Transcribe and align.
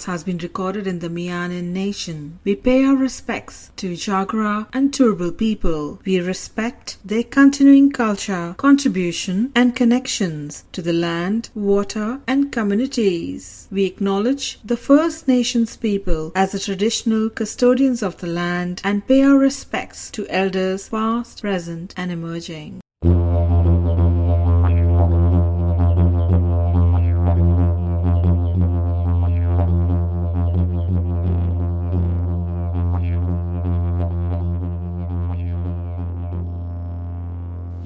Podcast 0.00 0.06
has 0.06 0.24
been 0.24 0.38
recorded 0.38 0.86
in 0.86 1.00
the 1.00 1.08
Meanjin 1.08 1.72
Nation. 1.72 2.38
We 2.44 2.54
pay 2.54 2.84
our 2.84 2.96
respects 2.96 3.70
to 3.76 3.92
Jagera 3.92 4.66
and 4.72 4.92
Turrbal 4.92 5.36
people. 5.36 6.00
We 6.06 6.20
respect 6.20 6.96
their 7.04 7.22
continuing 7.22 7.92
culture, 7.92 8.54
contribution, 8.56 9.52
and 9.54 9.76
connections 9.76 10.64
to 10.72 10.80
the 10.80 10.94
land, 10.94 11.50
water, 11.54 12.20
and 12.26 12.50
communities. 12.50 13.68
We 13.70 13.84
acknowledge 13.84 14.58
the 14.64 14.76
First 14.76 15.28
Nations 15.28 15.76
people 15.76 16.32
as 16.34 16.52
the 16.52 16.58
traditional 16.58 17.28
custodians 17.28 18.02
of 18.02 18.18
the 18.18 18.26
land 18.26 18.80
and 18.82 19.06
pay 19.06 19.22
our 19.22 19.36
respects 19.36 20.10
to 20.12 20.26
elders 20.28 20.88
past, 20.88 21.42
present, 21.42 21.92
and 21.96 22.10
emerging. 22.10 22.80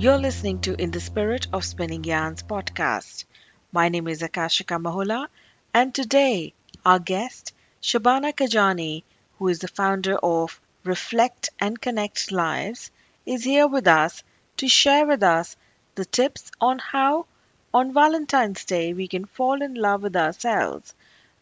You're 0.04 0.18
listening 0.18 0.60
to 0.60 0.78
In 0.78 0.90
the 0.90 1.00
Spirit 1.00 1.46
of 1.50 1.64
Spinning 1.64 2.04
Yarns 2.04 2.42
podcast. 2.42 3.24
My 3.72 3.88
name 3.88 4.06
is 4.06 4.20
Akashika 4.20 4.78
Mahula, 4.78 5.28
and 5.72 5.94
today 5.94 6.52
our 6.84 6.98
guest, 6.98 7.54
Shabana 7.80 8.34
Kajani, 8.34 9.02
who 9.38 9.48
is 9.48 9.60
the 9.60 9.68
founder 9.68 10.18
of 10.18 10.60
Reflect 10.84 11.48
and 11.58 11.80
Connect 11.80 12.30
Lives, 12.30 12.90
is 13.24 13.44
here 13.44 13.66
with 13.66 13.88
us 13.88 14.22
to 14.58 14.68
share 14.68 15.06
with 15.06 15.22
us 15.22 15.56
the 15.94 16.04
tips 16.04 16.50
on 16.60 16.80
how, 16.80 17.24
on 17.72 17.94
Valentine's 17.94 18.66
Day, 18.66 18.92
we 18.92 19.08
can 19.08 19.24
fall 19.24 19.62
in 19.62 19.72
love 19.72 20.02
with 20.02 20.16
ourselves, 20.16 20.92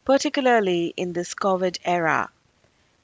particularly 0.04 0.94
in 0.96 1.14
this 1.14 1.34
COVID 1.34 1.78
era. 1.84 2.30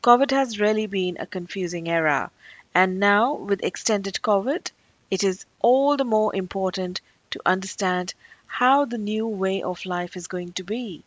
COVID 0.05 0.31
has 0.31 0.61
really 0.61 0.87
been 0.87 1.17
a 1.19 1.27
confusing 1.27 1.89
era, 1.89 2.31
and 2.77 3.01
now 3.01 3.35
with 3.35 3.65
extended 3.65 4.21
COVID, 4.23 4.71
it 5.11 5.25
is 5.25 5.47
all 5.61 5.97
the 5.97 6.05
more 6.05 6.35
important 6.35 7.01
to 7.31 7.41
understand 7.47 8.15
how 8.47 8.85
the 8.85 8.99
new 8.99 9.27
way 9.27 9.63
of 9.63 9.87
life 9.87 10.17
is 10.17 10.27
going 10.27 10.53
to 10.53 10.65
be. 10.65 11.05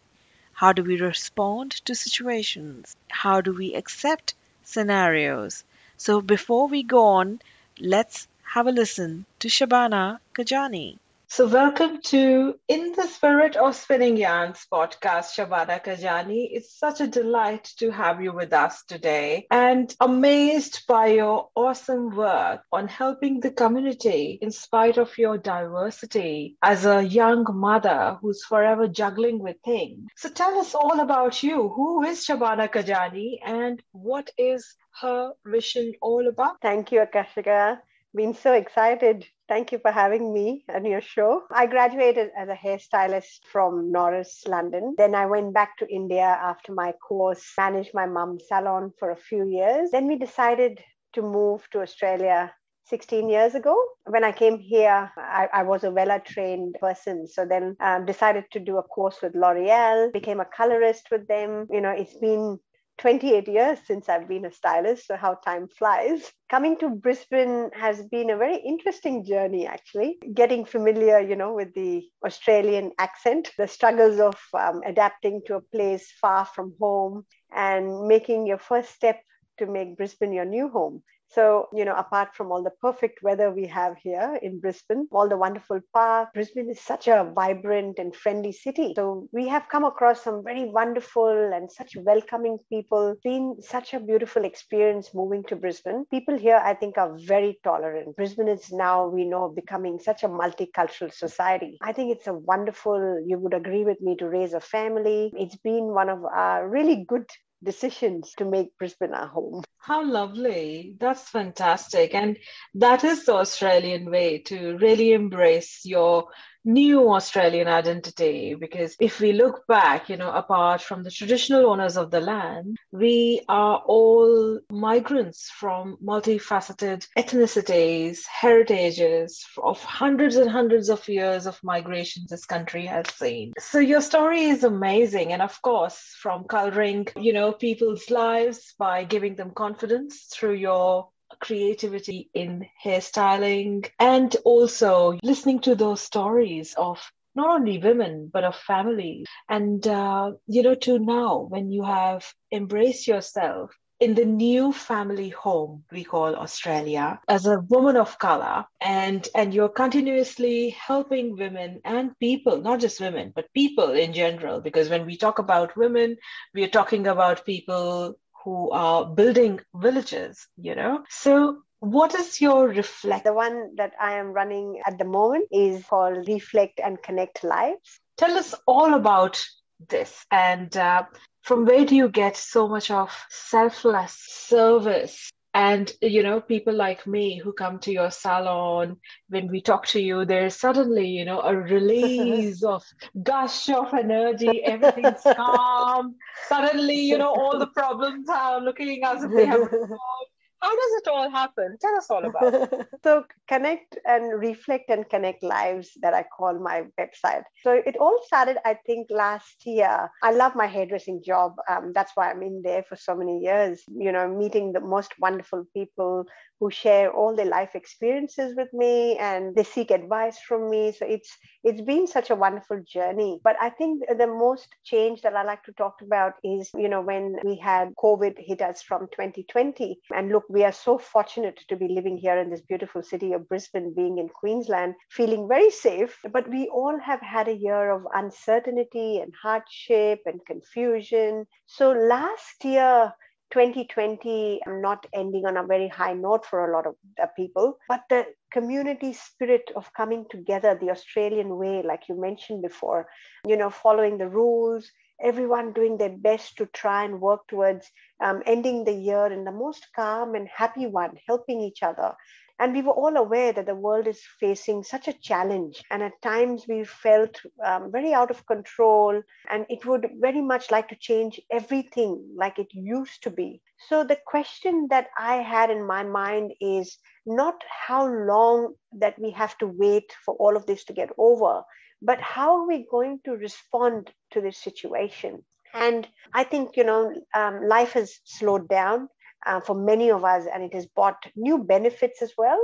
How 0.54 0.74
do 0.74 0.84
we 0.84 1.00
respond 1.00 1.72
to 1.86 1.96
situations? 1.96 2.96
How 3.10 3.42
do 3.42 3.52
we 3.52 3.74
accept 3.74 4.36
scenarios? 4.64 5.64
So 5.98 6.22
before 6.22 6.68
we 6.68 6.84
go 6.84 7.06
on, 7.06 7.42
let's 7.80 8.28
have 8.44 8.68
a 8.68 8.72
listen 8.72 9.26
to 9.40 9.48
Shabana 9.48 10.20
Kajani. 10.34 10.98
So, 11.34 11.48
welcome 11.48 12.02
to 12.08 12.60
In 12.68 12.92
the 12.92 13.08
Spirit 13.08 13.56
of 13.56 13.74
Spinning 13.74 14.18
Yarns 14.18 14.68
podcast, 14.70 15.32
Shabana 15.32 15.82
Kajani. 15.82 16.50
It's 16.52 16.78
such 16.78 17.00
a 17.00 17.08
delight 17.08 17.72
to 17.78 17.90
have 17.90 18.22
you 18.22 18.34
with 18.34 18.52
us 18.52 18.84
today 18.84 19.48
and 19.50 19.96
amazed 20.02 20.86
by 20.90 21.08
your 21.08 21.48
awesome 21.56 22.18
work 22.18 22.64
on 22.74 22.90
helping 22.90 23.40
the 23.40 23.50
community 23.50 24.40
in 24.42 24.52
spite 24.52 24.98
of 24.98 25.18
your 25.18 25.38
diversity 25.38 26.58
as 26.62 26.86
a 26.86 27.02
young 27.02 27.46
mother 27.50 28.18
who's 28.20 28.44
forever 28.44 28.90
juggling 28.90 29.40
with 29.40 29.56
things. 29.64 30.10
So, 30.18 30.28
tell 30.28 30.60
us 30.60 30.76
all 30.76 31.00
about 31.00 31.42
you. 31.42 31.70
Who 31.70 32.04
is 32.04 32.26
Shabana 32.26 32.70
Kajani 32.70 33.40
and 33.46 33.82
what 33.94 34.32
is 34.38 34.76
her 35.00 35.32
mission 35.46 35.94
all 36.02 36.28
about? 36.28 36.58
Thank 36.62 36.92
you, 36.92 37.00
Akashika 37.00 37.78
been 38.16 38.34
so 38.34 38.54
excited. 38.54 39.26
Thank 39.48 39.72
you 39.72 39.80
for 39.80 39.92
having 39.92 40.34
me 40.34 40.64
on 40.74 40.86
your 40.86 41.02
show. 41.02 41.44
I 41.52 41.66
graduated 41.66 42.30
as 42.38 42.50
a 42.50 42.56
hairstylist 42.56 43.46
from 43.52 43.92
Norris, 43.92 44.44
London. 44.48 44.96
Then 44.98 45.16
I 45.16 45.26
went 45.26 45.54
back 45.54 45.78
to 45.78 45.90
India 45.90 46.24
after 46.42 46.74
my 46.74 46.94
course, 46.94 47.44
managed 47.58 47.92
my 47.94 48.06
mom's 48.06 48.48
salon 48.48 48.92
for 49.00 49.12
a 49.12 49.16
few 49.16 49.48
years. 49.48 49.92
Then 49.92 50.08
we 50.08 50.18
decided 50.18 50.82
to 51.14 51.22
move 51.22 51.70
to 51.72 51.82
Australia 51.82 52.54
16 52.86 53.30
years 53.30 53.56
ago. 53.56 53.76
When 54.06 54.24
I 54.24 54.32
came 54.32 54.60
here, 54.60 55.12
I, 55.18 55.48
I 55.54 55.64
was 55.64 55.84
a 55.84 55.88
Wella 55.88 56.24
trained 56.24 56.76
person. 56.80 57.28
So 57.28 57.46
then 57.46 57.76
um, 57.80 58.06
decided 58.06 58.46
to 58.52 58.60
do 58.60 58.78
a 58.78 58.84
course 58.84 59.22
with 59.22 59.36
L'Oreal, 59.36 60.12
became 60.12 60.40
a 60.40 60.46
colorist 60.46 61.08
with 61.12 61.28
them. 61.28 61.68
You 61.70 61.82
know, 61.82 61.92
it's 61.92 62.18
been 62.18 62.60
28 62.98 63.48
years 63.48 63.80
since 63.86 64.10
I've 64.10 64.28
been 64.28 64.46
a 64.46 64.52
stylist, 64.52 65.08
so 65.08 65.16
how 65.16 65.36
time 65.36 65.68
flies. 65.68 66.32
Coming 66.50 66.78
to 66.80 66.90
Brisbane 66.90 67.72
has 67.74 68.04
been 68.04 68.30
a 68.30 68.38
very 68.38 68.58
interesting 68.58 69.26
journey, 69.26 69.66
actually. 69.66 70.18
Getting 70.34 70.66
familiar, 70.66 71.20
you 71.20 71.36
know, 71.36 71.54
with 71.54 71.74
the 71.74 72.04
Australian 72.26 72.92
accent, 73.00 73.52
the 73.58 73.68
struggles 73.68 74.20
of 74.20 74.36
um, 74.54 74.82
adapting 74.86 75.42
to 75.48 75.56
a 75.56 75.62
place 75.62 76.12
far 76.22 76.46
from 76.46 76.76
home, 76.80 77.26
and 77.56 78.08
making 78.08 78.48
your 78.48 78.60
first 78.60 78.92
step 78.92 79.22
to 79.62 79.68
make 79.68 79.98
Brisbane 79.98 80.34
your 80.34 80.46
new 80.46 80.70
home. 80.70 81.02
So, 81.34 81.70
you 81.74 81.86
know, 81.86 81.96
apart 81.96 82.36
from 82.36 82.52
all 82.52 82.62
the 82.62 82.76
perfect 82.82 83.24
weather 83.24 83.52
we 83.52 83.66
have 83.68 83.96
here 83.98 84.38
in 84.42 84.60
Brisbane, 84.60 85.08
all 85.14 85.30
the 85.30 85.38
wonderful 85.38 85.80
parks, 85.94 86.32
Brisbane 86.34 86.70
is 86.70 86.82
such 86.82 87.08
a 87.08 87.32
vibrant 87.34 88.00
and 88.00 88.14
friendly 88.14 88.52
city. 88.52 88.92
So, 88.98 89.30
we 89.32 89.48
have 89.48 89.70
come 89.70 89.86
across 89.86 90.22
some 90.22 90.44
very 90.44 90.66
wonderful 90.66 91.54
and 91.54 91.72
such 91.72 91.96
welcoming 91.96 92.58
people. 92.68 93.16
Been 93.24 93.56
such 93.62 93.94
a 93.94 94.02
beautiful 94.02 94.44
experience 94.44 95.12
moving 95.14 95.46
to 95.46 95.56
Brisbane. 95.56 96.04
People 96.12 96.38
here, 96.38 96.60
I 96.62 96.74
think, 96.74 96.98
are 96.98 97.18
very 97.18 97.60
tolerant. 97.64 98.18
Brisbane 98.18 98.50
is 98.50 98.70
now, 98.70 99.08
we 99.08 99.24
know, 99.24 99.48
becoming 99.48 100.00
such 100.00 100.24
a 100.24 100.28
multicultural 100.28 101.14
society. 101.14 101.78
I 101.82 101.94
think 101.94 102.12
it's 102.12 102.28
a 102.28 102.34
wonderful, 102.34 103.24
you 103.26 103.40
would 103.40 103.54
agree 103.54 103.86
with 103.86 104.02
me, 104.02 104.18
to 104.18 104.28
raise 104.28 104.52
a 104.52 104.60
family. 104.60 105.32
It's 105.38 105.56
been 105.56 105.94
one 106.02 106.10
of 106.10 106.26
our 106.26 106.68
really 106.68 107.06
good 107.08 107.30
decisions 107.64 108.34
to 108.38 108.46
make 108.46 108.78
Brisbane 108.78 109.14
our 109.14 109.28
home. 109.28 109.64
How 109.80 110.04
lovely. 110.06 110.96
That's 111.00 111.30
fantastic. 111.30 112.14
And 112.14 112.38
that 112.76 113.04
is 113.04 113.26
the 113.26 113.36
Australian 113.36 114.10
way 114.10 114.40
to 114.46 114.78
really 114.78 115.14
embrace 115.14 115.82
your 115.84 116.28
new 116.64 117.12
Australian 117.12 117.68
identity 117.68 118.56
because 118.56 118.96
if 119.00 119.20
we 119.20 119.34
look 119.34 119.66
back, 119.68 120.10
you 120.10 120.18
know, 120.18 120.32
apart 120.32 120.82
from 120.82 121.04
the 121.04 121.12
traditional 121.12 121.66
owners 121.66 121.98
of 121.98 122.12
the 122.12 122.22
land, 122.22 122.78
we 122.92 123.42
are 123.50 123.78
all 123.86 124.60
migrants 124.70 125.50
from 125.50 125.98
multifaceted 126.04 127.08
ethnicities, 127.18 128.26
heritages 128.26 129.46
of 129.62 129.84
hundreds 129.84 130.36
and 130.36 130.50
hundreds 130.50 130.90
of 130.90 131.08
years 131.08 131.46
of 131.48 131.60
migration 131.64 132.24
this 132.30 132.46
country 132.46 132.86
has 132.86 133.06
seen. 133.16 133.54
So 133.60 133.80
your 133.80 134.02
story 134.02 134.44
is 134.44 134.64
amazing. 134.64 135.34
And 135.34 135.42
of 135.42 135.62
course, 135.62 135.98
from 136.22 136.46
coloring, 136.46 137.08
you 137.18 137.34
know, 137.34 137.52
people's 137.52 138.10
lives 138.10 138.74
by 138.78 139.04
giving 139.04 139.36
them 139.36 139.52
confidence 139.52 140.28
through 140.32 140.56
your 140.56 141.10
creativity 141.42 142.30
in 142.34 142.66
hairstyling 142.84 143.90
and 144.00 144.36
also 144.46 145.18
listening 145.24 145.60
to 145.62 145.76
those 145.76 146.02
stories 146.02 146.76
of 146.78 147.00
not 147.36 147.50
only 147.50 147.78
women 147.78 148.30
but 148.32 148.44
of 148.44 148.56
families. 148.56 149.26
And 149.50 149.86
uh, 149.88 150.34
you 150.48 150.64
know 150.64 150.76
to 150.76 151.00
now 151.00 151.48
when 151.50 151.72
you 151.72 151.84
have 151.84 152.32
embraced 152.52 153.08
yourself 153.08 153.72
in 154.02 154.16
the 154.16 154.26
new 154.26 154.74
family 154.74 155.30
home 155.30 155.84
we 155.92 156.04
call 156.04 156.36
australia 156.36 157.20
as 157.28 157.46
a 157.46 157.60
woman 157.70 157.96
of 157.96 158.18
color 158.18 158.66
and 158.82 159.30
and 159.36 159.54
you're 159.54 159.70
continuously 159.70 160.72
helping 160.72 161.38
women 161.38 161.80
and 161.86 162.18
people 162.20 162.60
not 162.62 162.80
just 162.80 163.00
women 163.00 163.32
but 163.36 163.54
people 163.54 163.92
in 163.92 164.12
general 164.12 164.60
because 164.60 164.90
when 164.90 165.06
we 165.06 165.16
talk 165.16 165.38
about 165.38 165.78
women 165.78 166.18
we 166.56 166.64
are 166.64 166.76
talking 166.80 167.06
about 167.06 167.46
people 167.46 168.18
who 168.44 168.72
are 168.72 169.06
building 169.06 169.60
villages, 169.76 170.48
you 170.58 170.76
know? 170.76 171.04
So 171.10 171.64
what 171.80 172.14
is 172.16 172.40
your 172.42 172.68
reflect? 172.68 173.26
The 173.26 173.34
one 173.34 173.76
that 173.76 173.94
I 174.00 174.14
am 174.14 174.34
running 174.34 174.82
at 174.86 174.98
the 174.98 175.06
moment 175.06 175.48
is 175.52 175.84
called 175.86 176.28
Reflect 176.28 176.80
and 176.84 177.02
Connect 177.02 177.44
Lives. 177.44 178.00
Tell 178.18 178.38
us 178.38 178.54
all 178.68 178.94
about 178.94 179.44
this 179.90 180.26
and 180.32 180.76
uh, 180.78 181.04
from 181.42 181.66
where 181.66 181.86
do 181.86 181.96
you 181.96 182.10
get 182.10 182.38
so 182.38 182.68
much 182.68 182.92
of 182.92 183.12
selfless 183.30 184.14
service 184.14 185.32
and 185.54 185.92
you 186.02 186.24
know 186.24 186.40
people 186.40 186.74
like 186.74 187.06
me 187.06 187.38
who 187.38 187.52
come 187.52 187.78
to 187.80 187.92
your 187.92 188.10
salon 188.10 188.96
when 189.28 189.48
we 189.50 189.62
talk 189.62 189.86
to 189.86 190.00
you 190.02 190.24
there's 190.24 190.56
suddenly 190.56 191.08
you 191.08 191.26
know 191.26 191.42
a 191.42 191.56
release 191.76 192.64
of 192.64 192.84
gush 193.22 193.70
of 193.70 193.94
energy 193.94 194.64
everything's 194.64 195.22
calm. 195.36 196.16
Suddenly 196.48 197.00
you 197.00 197.18
know 197.18 197.34
all 197.34 197.60
the 197.60 197.68
problems 197.68 198.30
are 198.30 198.62
looking 198.62 199.04
as 199.04 199.24
if 199.24 199.32
they 199.32 199.46
have 199.46 199.62
how 200.62 200.70
does 200.70 201.02
it 201.02 201.08
all 201.10 201.30
happen? 201.30 201.78
Tell 201.82 201.96
us 201.96 202.10
all 202.10 202.26
about 202.26 202.54
it. 202.54 202.88
so, 203.04 203.26
Connect 203.48 203.98
and 204.06 204.40
Reflect 204.40 204.90
and 204.90 205.10
Connect 205.10 205.44
Lives, 205.44 205.92
that 206.02 206.14
I 206.14 206.24
call 206.24 206.60
my 206.60 206.84
website. 207.00 207.44
So, 207.64 207.82
it 207.86 207.98
all 207.98 208.20
started, 208.26 208.58
I 208.66 208.78
think, 208.86 209.08
last 209.10 209.66
year. 209.66 210.10
I 210.22 210.32
love 210.32 210.56
my 210.56 210.68
hairdressing 210.68 211.24
job. 211.24 211.56
Um, 211.70 211.92
that's 211.94 212.12
why 212.16 212.30
I'm 212.30 212.44
in 212.44 212.62
there 212.64 212.84
for 212.84 212.96
so 212.96 213.16
many 213.16 213.40
years, 213.40 213.82
you 213.88 214.12
know, 214.12 214.28
meeting 214.28 214.74
the 214.74 214.82
most 214.82 215.14
wonderful 215.20 215.66
people 215.76 216.26
who 216.62 216.70
share 216.70 217.12
all 217.12 217.36
their 217.36 217.48
life 217.48 217.72
experiences 217.74 218.56
with 218.56 218.72
me 218.72 219.18
and 219.18 219.56
they 219.56 219.64
seek 219.64 219.90
advice 219.90 220.38
from 220.48 220.70
me. 220.70 220.92
So 220.92 221.08
it's 221.08 221.36
it's 221.64 221.82
been 221.82 222.06
such 222.06 222.30
a 222.30 222.36
wonderful 222.36 222.84
journey. 222.88 223.40
But 223.44 223.56
I 223.60 223.72
think 223.72 224.04
the 224.08 224.28
most 224.28 224.68
change 224.84 225.24
that 225.24 225.36
I 225.36 225.44
like 225.44 225.64
to 225.64 225.74
talk 225.74 225.96
about 226.04 226.34
is, 226.44 226.70
you 226.76 226.88
know, 226.88 227.02
when 227.02 227.36
we 227.44 227.58
had 227.58 227.96
COVID 228.04 228.36
hit 228.38 228.62
us 228.62 228.84
from 228.84 229.08
2020. 229.12 230.00
And 230.16 230.30
look, 230.32 230.44
we 230.50 230.64
are 230.64 230.72
so 230.72 231.00
fortunate 231.00 231.60
to 231.68 231.76
be 231.76 231.88
living 231.88 232.18
here 232.18 232.38
in 232.38 232.52
this 232.52 232.62
beautiful 232.62 233.02
city 233.02 233.34
of 233.34 233.48
Brisbane, 233.50 233.94
being 233.96 234.20
in 234.20 234.30
Queensland, 234.30 234.94
feeling 235.10 235.48
very 235.48 235.72
safe. 235.72 236.16
But 236.32 236.48
we 236.48 236.68
all 236.68 237.00
have 237.00 237.22
had 237.22 237.48
a 237.48 237.58
year 237.58 237.90
of 237.92 238.06
uncertainty 238.14 239.20
and 239.20 239.34
hardship 239.42 240.22
and 240.28 240.46
confusion. 240.46 241.48
So 241.66 241.92
last 241.92 242.64
year, 242.64 243.14
2020 243.52 244.62
i'm 244.66 244.82
not 244.82 245.06
ending 245.14 245.46
on 245.46 245.58
a 245.58 245.64
very 245.64 245.88
high 245.88 246.14
note 246.14 246.46
for 246.46 246.66
a 246.66 246.74
lot 246.76 246.86
of 246.88 246.96
people 247.36 247.78
but 247.88 248.02
the 248.10 248.26
community 248.52 249.14
spirit 249.14 249.72
of 249.76 249.94
coming 249.94 250.26
together 250.30 250.78
the 250.80 250.90
australian 250.90 251.58
way 251.58 251.82
like 251.84 252.04
you 252.10 252.20
mentioned 252.20 252.62
before 252.62 253.08
you 253.48 253.58
know 253.58 253.70
following 253.70 254.18
the 254.18 254.28
rules 254.28 254.92
everyone 255.24 255.74
doing 255.74 255.98
their 255.98 256.16
best 256.18 256.58
to 256.58 256.66
try 256.68 257.04
and 257.04 257.22
work 257.22 257.42
towards 257.48 257.90
um, 258.24 258.42
ending 258.46 258.84
the 258.84 258.94
year 258.94 259.28
in 259.28 259.44
the 259.44 259.52
most 259.52 259.88
calm 259.96 260.36
and 260.36 260.48
happy 260.54 260.88
one 260.88 261.12
helping 261.28 261.62
each 261.62 261.84
other 261.84 262.14
and 262.62 262.76
we 262.76 262.84
were 262.84 262.94
all 262.94 263.18
aware 263.18 263.52
that 263.52 263.66
the 263.66 263.74
world 263.74 264.06
is 264.06 264.22
facing 264.40 264.84
such 264.84 265.08
a 265.08 265.14
challenge. 265.14 265.82
And 265.90 266.04
at 266.04 266.22
times 266.22 266.66
we 266.70 266.84
felt 266.84 267.42
um, 267.66 267.92
very 267.92 268.14
out 268.14 268.30
of 268.30 268.46
control 268.46 269.20
and 269.50 269.66
it 269.68 269.84
would 269.88 270.08
very 270.20 270.42
much 270.42 270.70
like 270.70 270.88
to 270.90 270.96
change 270.96 271.42
everything 271.52 272.24
like 272.38 272.60
it 272.60 272.68
used 272.72 273.24
to 273.24 273.32
be. 273.32 273.62
So 273.90 274.04
the 274.04 274.20
question 274.28 274.88
that 274.92 275.08
I 275.18 275.38
had 275.38 275.72
in 275.72 275.88
my 275.88 276.04
mind 276.04 276.54
is 276.62 277.00
not 277.26 277.56
how 277.88 278.06
long 278.06 278.76
that 279.00 279.18
we 279.18 279.32
have 279.32 279.58
to 279.58 279.66
wait 279.66 280.14
for 280.24 280.36
all 280.36 280.56
of 280.56 280.68
this 280.68 280.84
to 280.86 280.94
get 280.94 281.10
over, 281.18 281.64
but 282.00 282.22
how 282.22 282.60
are 282.60 282.68
we 282.68 282.86
going 282.92 283.22
to 283.26 283.32
respond 283.32 284.12
to 284.34 284.40
this 284.40 284.60
situation? 284.60 285.44
And 285.74 286.08
I 286.32 286.44
think, 286.44 286.78
you 286.78 286.84
know, 286.84 287.12
um, 287.34 287.68
life 287.68 287.94
has 287.94 288.20
slowed 288.24 288.70
down 288.70 289.10
uh, 289.46 289.60
for 289.60 289.76
many 289.76 290.10
of 290.12 290.24
us, 290.24 290.46
and 290.52 290.64
it 290.64 290.74
has 290.74 290.86
brought 290.86 291.32
new 291.36 291.58
benefits 291.60 292.22
as 292.22 292.34
well. 292.38 292.60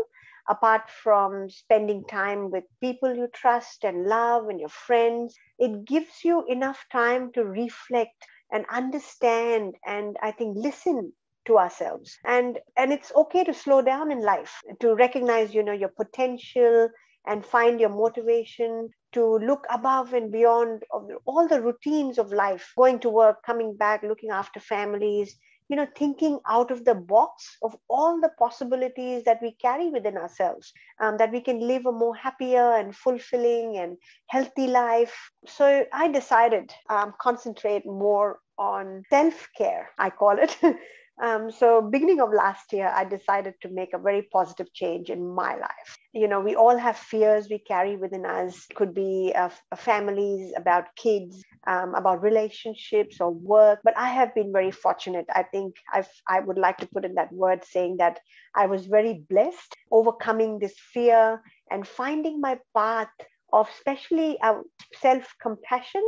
Apart 0.50 0.90
from 0.90 1.50
spending 1.50 2.04
time 2.06 2.52
with 2.52 2.64
people 2.80 3.14
you 3.16 3.28
trust 3.34 3.84
and 3.84 4.06
love 4.06 4.48
and 4.48 4.60
your 4.60 4.70
friends, 4.70 5.36
it 5.60 5.86
gives 5.86 6.24
you 6.24 6.46
enough 6.48 6.86
time 6.92 7.32
to 7.34 7.44
reflect 7.44 8.26
and 8.52 8.66
understand 8.72 9.76
and 9.86 10.18
I 10.22 10.32
think 10.32 10.58
listen 10.58 11.14
to 11.46 11.58
ourselves 11.58 12.18
and 12.26 12.60
and 12.76 12.92
it's 12.92 13.12
okay 13.16 13.44
to 13.44 13.54
slow 13.54 13.82
down 13.82 14.12
in 14.12 14.22
life 14.22 14.62
to 14.82 14.96
recognize 14.96 15.54
you 15.54 15.64
know 15.64 15.74
your 15.74 15.90
potential 15.90 16.90
and 17.26 17.46
find 17.46 17.80
your 17.80 17.90
motivation 17.90 18.90
to 19.14 19.38
look 19.40 19.66
above 19.70 20.14
and 20.14 20.32
beyond 20.32 20.84
all 21.26 21.48
the 21.48 21.62
routines 21.62 22.18
of 22.18 22.32
life 22.32 22.72
going 22.78 23.00
to 23.00 23.10
work 23.10 23.38
coming 23.46 23.76
back 23.76 24.04
looking 24.04 24.30
after 24.30 24.60
families 24.60 25.38
you 25.70 25.76
know 25.76 25.88
thinking 25.96 26.40
out 26.48 26.72
of 26.72 26.86
the 26.86 26.96
box 26.96 27.58
of 27.62 27.76
all 27.90 28.20
the 28.22 28.30
possibilities 28.40 29.24
that 29.26 29.40
we 29.42 29.52
carry 29.62 29.90
within 29.90 30.18
ourselves 30.18 30.74
um, 31.02 31.18
that 31.18 31.32
we 31.32 31.42
can 31.42 31.60
live 31.60 31.86
a 31.86 31.92
more 31.92 32.16
happier 32.16 32.74
and 32.78 32.96
fulfilling 32.96 33.78
and 33.78 33.98
healthy 34.30 34.68
life. 34.68 35.32
So 35.46 35.86
i 35.94 36.08
decided 36.08 36.74
um, 36.90 37.14
concentrate 37.20 37.86
more 37.86 38.40
on 38.58 39.04
self-care 39.10 39.90
i 40.00 40.10
call 40.10 40.38
it 40.40 40.58
Um, 41.22 41.50
so 41.52 41.82
beginning 41.82 42.22
of 42.22 42.32
last 42.32 42.72
year, 42.72 42.92
I 42.94 43.04
decided 43.04 43.56
to 43.62 43.70
make 43.70 43.94
a 43.94 43.98
very 43.98 44.22
positive 44.22 44.72
change 44.74 45.10
in 45.10 45.34
my 45.34 45.56
life. 45.56 45.98
You 46.14 46.28
know, 46.28 46.40
we 46.40 46.56
all 46.56 46.78
have 46.78 46.96
fears 46.96 47.48
we 47.50 47.58
carry 47.58 47.96
within 47.98 48.26
us. 48.26 48.68
It 48.70 48.76
could 48.76 48.94
be 48.94 49.34
uh, 49.36 49.50
families, 49.76 50.54
about 50.56 50.96
kids, 50.96 51.44
um, 51.66 51.96
about 51.96 52.22
relationships 52.22 53.20
or 53.20 53.32
work. 53.32 53.80
But 53.84 53.98
I 53.98 54.10
have 54.10 54.36
been 54.36 54.52
very 54.52 54.72
fortunate. 54.72 55.26
I 55.34 55.44
think 55.44 55.76
I've, 55.92 56.10
I 56.28 56.40
would 56.40 56.60
like 56.60 56.78
to 56.80 56.88
put 56.88 57.06
in 57.06 57.16
that 57.16 57.34
word 57.34 57.64
saying 57.64 57.98
that 57.98 58.20
I 58.56 58.68
was 58.68 58.86
very 58.86 59.26
blessed 59.28 59.76
overcoming 59.92 60.60
this 60.60 60.76
fear 60.94 61.42
and 61.72 61.88
finding 61.88 62.40
my 62.40 62.60
path 62.76 63.10
of 63.54 63.70
especially 63.70 64.38
uh, 64.42 64.60
self 64.94 65.34
compassion 65.42 66.04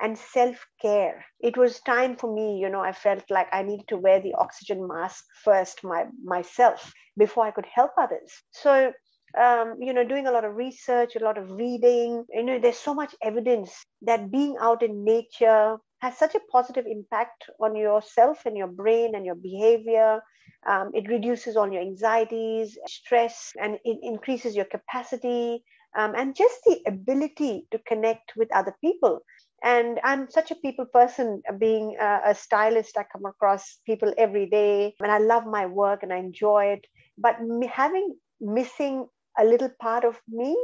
and 0.00 0.16
self 0.18 0.66
care. 0.80 1.24
It 1.40 1.56
was 1.56 1.80
time 1.80 2.16
for 2.16 2.32
me, 2.32 2.58
you 2.58 2.68
know, 2.68 2.80
I 2.80 2.92
felt 2.92 3.24
like 3.30 3.48
I 3.52 3.62
needed 3.62 3.88
to 3.88 3.96
wear 3.96 4.20
the 4.20 4.34
oxygen 4.34 4.86
mask 4.86 5.24
first 5.44 5.84
my, 5.84 6.06
myself 6.24 6.92
before 7.16 7.46
I 7.46 7.50
could 7.50 7.66
help 7.66 7.92
others. 7.98 8.32
So, 8.50 8.92
um, 9.38 9.76
you 9.80 9.92
know, 9.92 10.04
doing 10.04 10.26
a 10.26 10.32
lot 10.32 10.44
of 10.44 10.56
research, 10.56 11.16
a 11.16 11.24
lot 11.24 11.38
of 11.38 11.50
reading, 11.52 12.24
you 12.32 12.42
know, 12.42 12.58
there's 12.58 12.78
so 12.78 12.94
much 12.94 13.14
evidence 13.22 13.86
that 14.02 14.30
being 14.30 14.56
out 14.60 14.82
in 14.82 15.04
nature 15.04 15.76
has 16.00 16.16
such 16.16 16.34
a 16.34 16.40
positive 16.50 16.86
impact 16.86 17.44
on 17.60 17.76
yourself 17.76 18.46
and 18.46 18.56
your 18.56 18.66
brain 18.68 19.14
and 19.14 19.24
your 19.24 19.34
behavior. 19.36 20.20
Um, 20.66 20.90
it 20.94 21.08
reduces 21.08 21.56
all 21.56 21.70
your 21.70 21.82
anxieties, 21.82 22.78
stress, 22.86 23.52
and 23.60 23.78
it 23.84 23.98
increases 24.02 24.56
your 24.56 24.64
capacity 24.66 25.64
um, 25.96 26.14
and 26.16 26.34
just 26.36 26.60
the 26.64 26.80
ability 26.86 27.66
to 27.70 27.78
connect 27.80 28.32
with 28.36 28.48
other 28.54 28.74
people 28.80 29.20
and 29.62 29.98
i'm 30.04 30.28
such 30.30 30.50
a 30.50 30.54
people 30.56 30.86
person 30.86 31.42
uh, 31.48 31.52
being 31.52 31.96
a, 32.00 32.34
stylist 32.34 32.96
i 32.96 33.04
come 33.12 33.24
across 33.26 33.78
people 33.86 34.12
every 34.18 34.46
day 34.46 34.94
and 35.02 35.12
i 35.12 35.18
love 35.18 35.44
my 35.46 35.66
work 35.66 36.02
and 36.02 36.12
i 36.12 36.16
enjoy 36.16 36.64
it. 36.66 36.86
But 37.18 37.36
having 37.70 38.16
missing 38.40 39.06
a 39.38 39.44
little 39.44 39.70
part 39.80 40.04
of 40.04 40.18
me 40.28 40.56